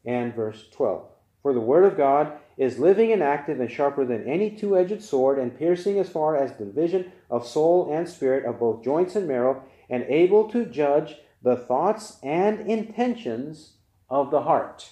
And 0.08 0.34
verse 0.34 0.64
12 0.72 1.04
For 1.42 1.52
the 1.52 1.60
word 1.60 1.84
of 1.84 1.98
God 1.98 2.32
is 2.56 2.78
living 2.78 3.12
and 3.12 3.22
active 3.22 3.60
and 3.60 3.70
sharper 3.70 4.06
than 4.06 4.26
any 4.26 4.50
two 4.50 4.74
edged 4.74 5.02
sword, 5.02 5.38
and 5.38 5.56
piercing 5.56 5.98
as 5.98 6.08
far 6.08 6.34
as 6.34 6.56
the 6.56 6.64
division 6.64 7.12
of 7.30 7.46
soul 7.46 7.92
and 7.92 8.08
spirit, 8.08 8.46
of 8.46 8.58
both 8.58 8.82
joints 8.82 9.16
and 9.16 9.28
marrow, 9.28 9.62
and 9.90 10.04
able 10.04 10.50
to 10.50 10.64
judge 10.64 11.16
the 11.42 11.56
thoughts 11.56 12.16
and 12.22 12.60
intentions 12.60 13.74
of 14.08 14.30
the 14.30 14.44
heart. 14.44 14.88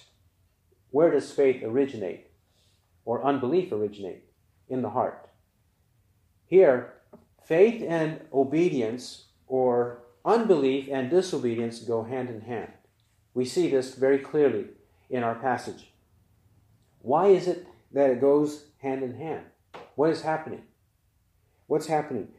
Where 0.91 1.09
does 1.09 1.31
faith 1.31 1.63
originate? 1.63 2.27
Or 3.03 3.25
unbelief 3.25 3.71
originate? 3.71 4.23
In 4.69 4.83
the 4.83 4.91
heart. 4.91 5.29
Here, 6.45 6.93
faith 7.43 7.83
and 7.87 8.21
obedience, 8.31 9.29
or 9.47 10.03
unbelief 10.23 10.87
and 10.91 11.09
disobedience, 11.09 11.79
go 11.79 12.03
hand 12.03 12.29
in 12.29 12.41
hand. 12.41 12.71
We 13.33 13.45
see 13.45 13.67
this 13.67 13.95
very 13.95 14.19
clearly 14.19 14.65
in 15.09 15.23
our 15.23 15.35
passage. 15.35 15.91
Why 17.01 17.27
is 17.27 17.47
it 17.47 17.67
that 17.91 18.09
it 18.09 18.21
goes 18.21 18.65
hand 18.79 19.03
in 19.03 19.15
hand? 19.15 19.45
What 19.95 20.09
is 20.09 20.21
happening? 20.21 20.63
What's 21.67 21.87
happening? 21.87 22.29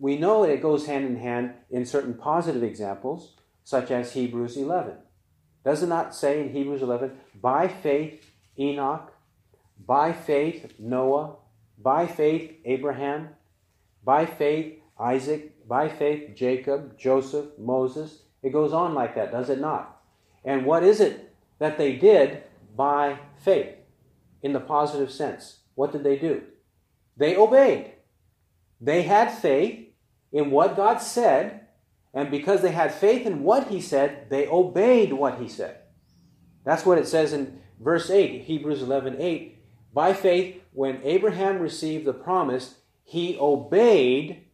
We 0.00 0.16
know 0.16 0.42
that 0.42 0.52
it 0.52 0.62
goes 0.62 0.86
hand 0.86 1.04
in 1.04 1.16
hand 1.16 1.52
in 1.70 1.84
certain 1.84 2.14
positive 2.14 2.62
examples, 2.62 3.34
such 3.64 3.90
as 3.90 4.12
Hebrews 4.12 4.56
11. 4.56 4.94
Does 5.64 5.82
it 5.82 5.88
not 5.88 6.14
say 6.14 6.40
in 6.40 6.52
Hebrews 6.52 6.82
11, 6.82 7.12
by 7.40 7.68
faith 7.68 8.24
Enoch, 8.58 9.12
by 9.84 10.12
faith 10.12 10.74
Noah, 10.78 11.36
by 11.78 12.06
faith 12.06 12.52
Abraham, 12.64 13.30
by 14.04 14.24
faith, 14.24 14.78
Isaac, 14.98 15.68
by 15.68 15.88
faith, 15.88 16.34
Jacob, 16.34 16.98
Joseph, 16.98 17.46
Moses. 17.58 18.22
It 18.42 18.52
goes 18.52 18.72
on 18.72 18.94
like 18.94 19.14
that, 19.16 19.32
does 19.32 19.50
it 19.50 19.60
not? 19.60 20.00
And 20.44 20.64
what 20.64 20.84
is 20.84 21.00
it 21.00 21.34
that 21.58 21.78
they 21.78 21.94
did 21.96 22.42
by 22.76 23.18
faith 23.38 23.74
in 24.42 24.52
the 24.52 24.60
positive 24.60 25.10
sense? 25.10 25.60
What 25.74 25.92
did 25.92 26.04
they 26.04 26.16
do? 26.16 26.42
They 27.16 27.36
obeyed. 27.36 27.92
They 28.80 29.02
had 29.02 29.30
faith 29.30 29.88
in 30.32 30.50
what 30.50 30.76
God 30.76 30.98
said, 30.98 31.66
and 32.12 32.30
because 32.30 32.60
they 32.62 32.72
had 32.72 32.92
faith 32.92 33.26
in 33.26 33.42
what 33.42 33.68
He 33.68 33.80
said, 33.80 34.28
they 34.30 34.46
obeyed 34.46 35.12
what 35.12 35.40
He 35.40 35.48
said. 35.48 35.78
That's 36.64 36.84
what 36.84 36.98
it 36.98 37.06
says 37.06 37.32
in 37.32 37.60
verse 37.80 38.10
8, 38.10 38.42
Hebrews 38.42 38.82
11 38.82 39.16
8. 39.20 39.58
By 39.94 40.12
faith, 40.12 40.60
when 40.72 41.00
Abraham 41.04 41.58
received 41.58 42.04
the 42.04 42.12
promise, 42.12 42.74
he 43.02 43.38
obeyed 43.40 44.44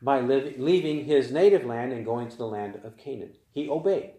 by 0.00 0.20
leaving 0.20 1.06
his 1.06 1.32
native 1.32 1.64
land 1.64 1.92
and 1.92 2.04
going 2.04 2.28
to 2.28 2.36
the 2.36 2.46
land 2.46 2.78
of 2.84 2.98
Canaan. 2.98 3.32
He 3.52 3.68
obeyed. 3.68 4.12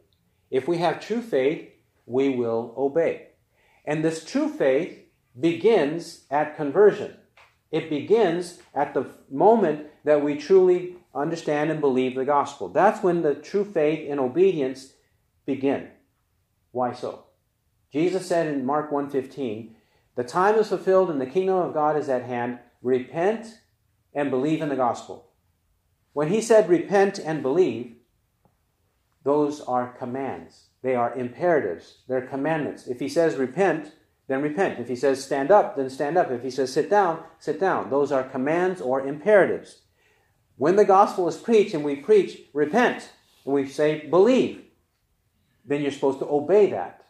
If 0.50 0.68
we 0.68 0.80
have 0.80 1.00
true 1.00 1.22
faith, 1.22 1.70
we 2.06 2.30
will 2.30 2.74
obey. 2.78 3.28
And 3.86 4.04
this 4.04 4.24
true 4.24 4.50
faith 4.50 4.98
begins 5.40 6.26
at 6.32 6.56
conversion. 6.56 7.18
It 7.72 7.90
begins 7.90 8.60
at 8.74 8.94
the 8.94 9.08
moment 9.30 9.88
that 10.04 10.24
we 10.24 10.36
truly 10.36 10.96
understand 11.14 11.72
and 11.72 11.82
believe 11.82 12.16
the 12.16 12.26
gospel. 12.26 12.70
That's 12.70 13.04
when 13.04 13.22
the 13.22 13.36
true 13.36 13.66
faith 13.66 14.08
and 14.10 14.20
obedience 14.20 14.94
begin. 15.46 15.90
Why 16.72 16.94
so? 16.94 17.26
Jesus 17.92 18.28
said 18.28 18.48
in 18.48 18.66
Mark 18.66 18.92
1:15, 18.92 19.76
"The 20.16 20.24
time 20.24 20.56
is 20.56 20.70
fulfilled 20.70 21.10
and 21.10 21.20
the 21.20 21.26
kingdom 21.26 21.56
of 21.56 21.74
God 21.74 21.98
is 21.98 22.10
at 22.10 22.24
hand. 22.24 22.60
Repent 22.82 23.60
and 24.14 24.30
believe 24.30 24.62
in 24.62 24.70
the 24.70 24.76
gospel. 24.76 25.32
When 26.14 26.30
he 26.30 26.42
said 26.42 26.70
repent 26.70 27.20
and 27.20 27.42
believe, 27.42 27.98
those 29.24 29.60
are 29.60 29.92
commands. 29.92 30.70
They 30.86 30.94
are 30.94 31.16
imperatives. 31.16 32.04
They're 32.08 32.28
commandments. 32.28 32.86
If 32.86 33.00
he 33.00 33.10
says 33.10 33.38
repent, 33.38 33.94
then 34.28 34.44
repent. 34.44 34.80
If 34.80 34.88
he 34.88 34.96
says 34.96 35.26
stand 35.26 35.50
up, 35.50 35.76
then 35.76 35.90
stand 35.90 36.16
up. 36.16 36.30
If 36.30 36.44
he 36.44 36.52
says 36.52 36.72
sit 36.72 36.92
down, 36.92 37.24
sit 37.40 37.60
down. 37.60 37.90
Those 37.90 38.12
are 38.12 38.22
commands 38.22 38.82
or 38.82 39.02
imperatives. 39.02 39.82
When 40.58 40.76
the 40.76 40.86
gospel 40.86 41.28
is 41.28 41.38
preached 41.38 41.74
and 41.74 41.84
we 41.84 41.96
preach 41.96 42.40
repent, 42.54 43.10
and 43.46 43.56
we 43.56 43.68
say 43.68 44.06
believe, 44.06 44.62
then 45.66 45.82
you're 45.82 45.90
supposed 45.90 46.20
to 46.20 46.30
obey 46.30 46.70
that. 46.70 47.08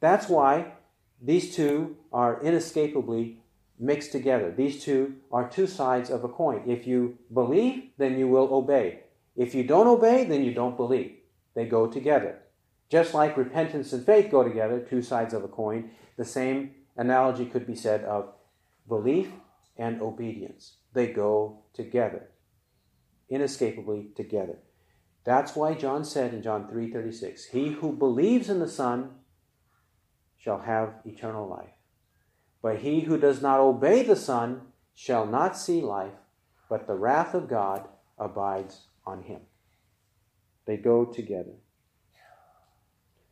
That's 0.00 0.28
why 0.28 0.74
these 1.18 1.56
two 1.56 1.96
are 2.12 2.42
inescapably 2.42 3.38
mixed 3.78 4.12
together. 4.12 4.52
These 4.54 4.84
two 4.84 5.14
are 5.32 5.48
two 5.48 5.66
sides 5.66 6.10
of 6.10 6.24
a 6.24 6.28
coin. 6.28 6.64
If 6.66 6.86
you 6.86 7.16
believe, 7.32 7.84
then 7.96 8.18
you 8.18 8.28
will 8.28 8.52
obey. 8.52 9.04
If 9.34 9.54
you 9.54 9.64
don't 9.64 9.86
obey, 9.86 10.24
then 10.24 10.44
you 10.44 10.52
don't 10.52 10.76
believe. 10.76 11.16
They 11.54 11.64
go 11.64 11.86
together. 11.86 12.40
Just 12.88 13.14
like 13.14 13.36
repentance 13.36 13.92
and 13.92 14.04
faith 14.04 14.30
go 14.30 14.42
together, 14.44 14.80
two 14.80 15.02
sides 15.02 15.34
of 15.34 15.42
a 15.42 15.48
coin, 15.48 15.90
the 16.16 16.24
same 16.24 16.74
analogy 16.96 17.46
could 17.46 17.66
be 17.66 17.74
said 17.74 18.04
of 18.04 18.32
belief 18.86 19.32
and 19.76 20.00
obedience. 20.00 20.76
They 20.92 21.08
go 21.08 21.64
together, 21.72 22.30
inescapably 23.28 24.10
together. 24.14 24.58
That's 25.24 25.56
why 25.56 25.74
John 25.74 26.04
said 26.04 26.34
in 26.34 26.42
John 26.42 26.68
3:36, 26.68 27.46
"He 27.46 27.72
who 27.72 27.92
believes 27.92 28.50
in 28.50 28.60
the 28.60 28.68
Son 28.68 29.24
shall 30.36 30.60
have 30.60 31.00
eternal 31.04 31.48
life. 31.48 31.72
But 32.60 32.80
he 32.80 33.00
who 33.00 33.18
does 33.18 33.40
not 33.42 33.60
obey 33.60 34.02
the 34.02 34.16
Son 34.16 34.72
shall 34.92 35.26
not 35.26 35.56
see 35.56 35.80
life, 35.80 36.14
but 36.68 36.86
the 36.86 36.94
wrath 36.94 37.34
of 37.34 37.48
God 37.48 37.88
abides 38.18 38.88
on 39.06 39.22
him." 39.22 39.46
They 40.66 40.76
go 40.76 41.06
together. 41.06 41.56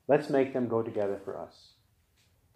Let's 0.09 0.30
make 0.30 0.53
them 0.53 0.68
go 0.68 0.82
together 0.82 1.20
for 1.24 1.38
us. 1.38 1.72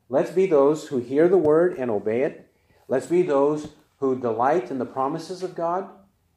Let's 0.08 0.30
be 0.30 0.46
those 0.46 0.88
who 0.88 0.98
hear 0.98 1.28
the 1.28 1.38
word 1.38 1.78
and 1.78 1.90
obey 1.90 2.22
it. 2.22 2.52
Let's 2.88 3.06
be 3.06 3.22
those 3.22 3.70
who 3.98 4.18
delight 4.18 4.70
in 4.70 4.78
the 4.78 4.86
promises 4.86 5.42
of 5.42 5.54
God 5.54 5.88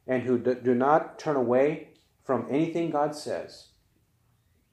and 0.06 0.22
who 0.22 0.38
do 0.38 0.74
not 0.74 1.18
turn 1.18 1.36
away 1.36 1.88
from 2.24 2.46
anything 2.50 2.90
God 2.90 3.14
says, 3.14 3.68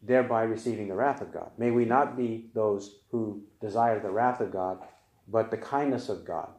thereby 0.02 0.44
receiving 0.44 0.88
the 0.88 0.96
wrath 0.96 1.22
of 1.22 1.34
God. 1.34 1.52
May 1.58 1.72
we 1.72 1.86
not 1.86 2.18
be 2.18 2.50
those 2.54 3.00
who 3.12 3.44
desire 3.62 4.00
the 4.00 4.12
wrath 4.12 4.42
of 4.42 4.52
God, 4.52 4.80
but 5.28 5.52
the 5.52 5.58
kindness 5.58 6.10
of 6.10 6.26
God 6.26 6.50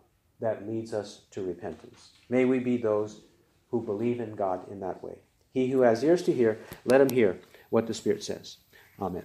that 0.41 0.69
leads 0.69 0.93
us 0.93 1.23
to 1.33 1.43
repentance. 1.43 2.11
May 2.29 2.45
we 2.45 2.59
be 2.59 2.77
those 2.77 3.23
who 3.71 3.83
believe 3.83 4.21
in 4.21 4.35
God 4.35 4.71
in 4.71 4.81
that 4.81 5.03
way. 5.03 5.19
He 5.53 5.71
who 5.71 5.81
has 5.81 6.05
ears 6.05 6.23
to 6.25 6.33
hear, 6.33 6.61
let 6.85 7.01
him 7.01 7.11
hear 7.11 7.41
what 7.71 7.87
the 7.87 7.95
Spirit 7.95 8.23
says. 8.23 8.59
Amen. 9.01 9.25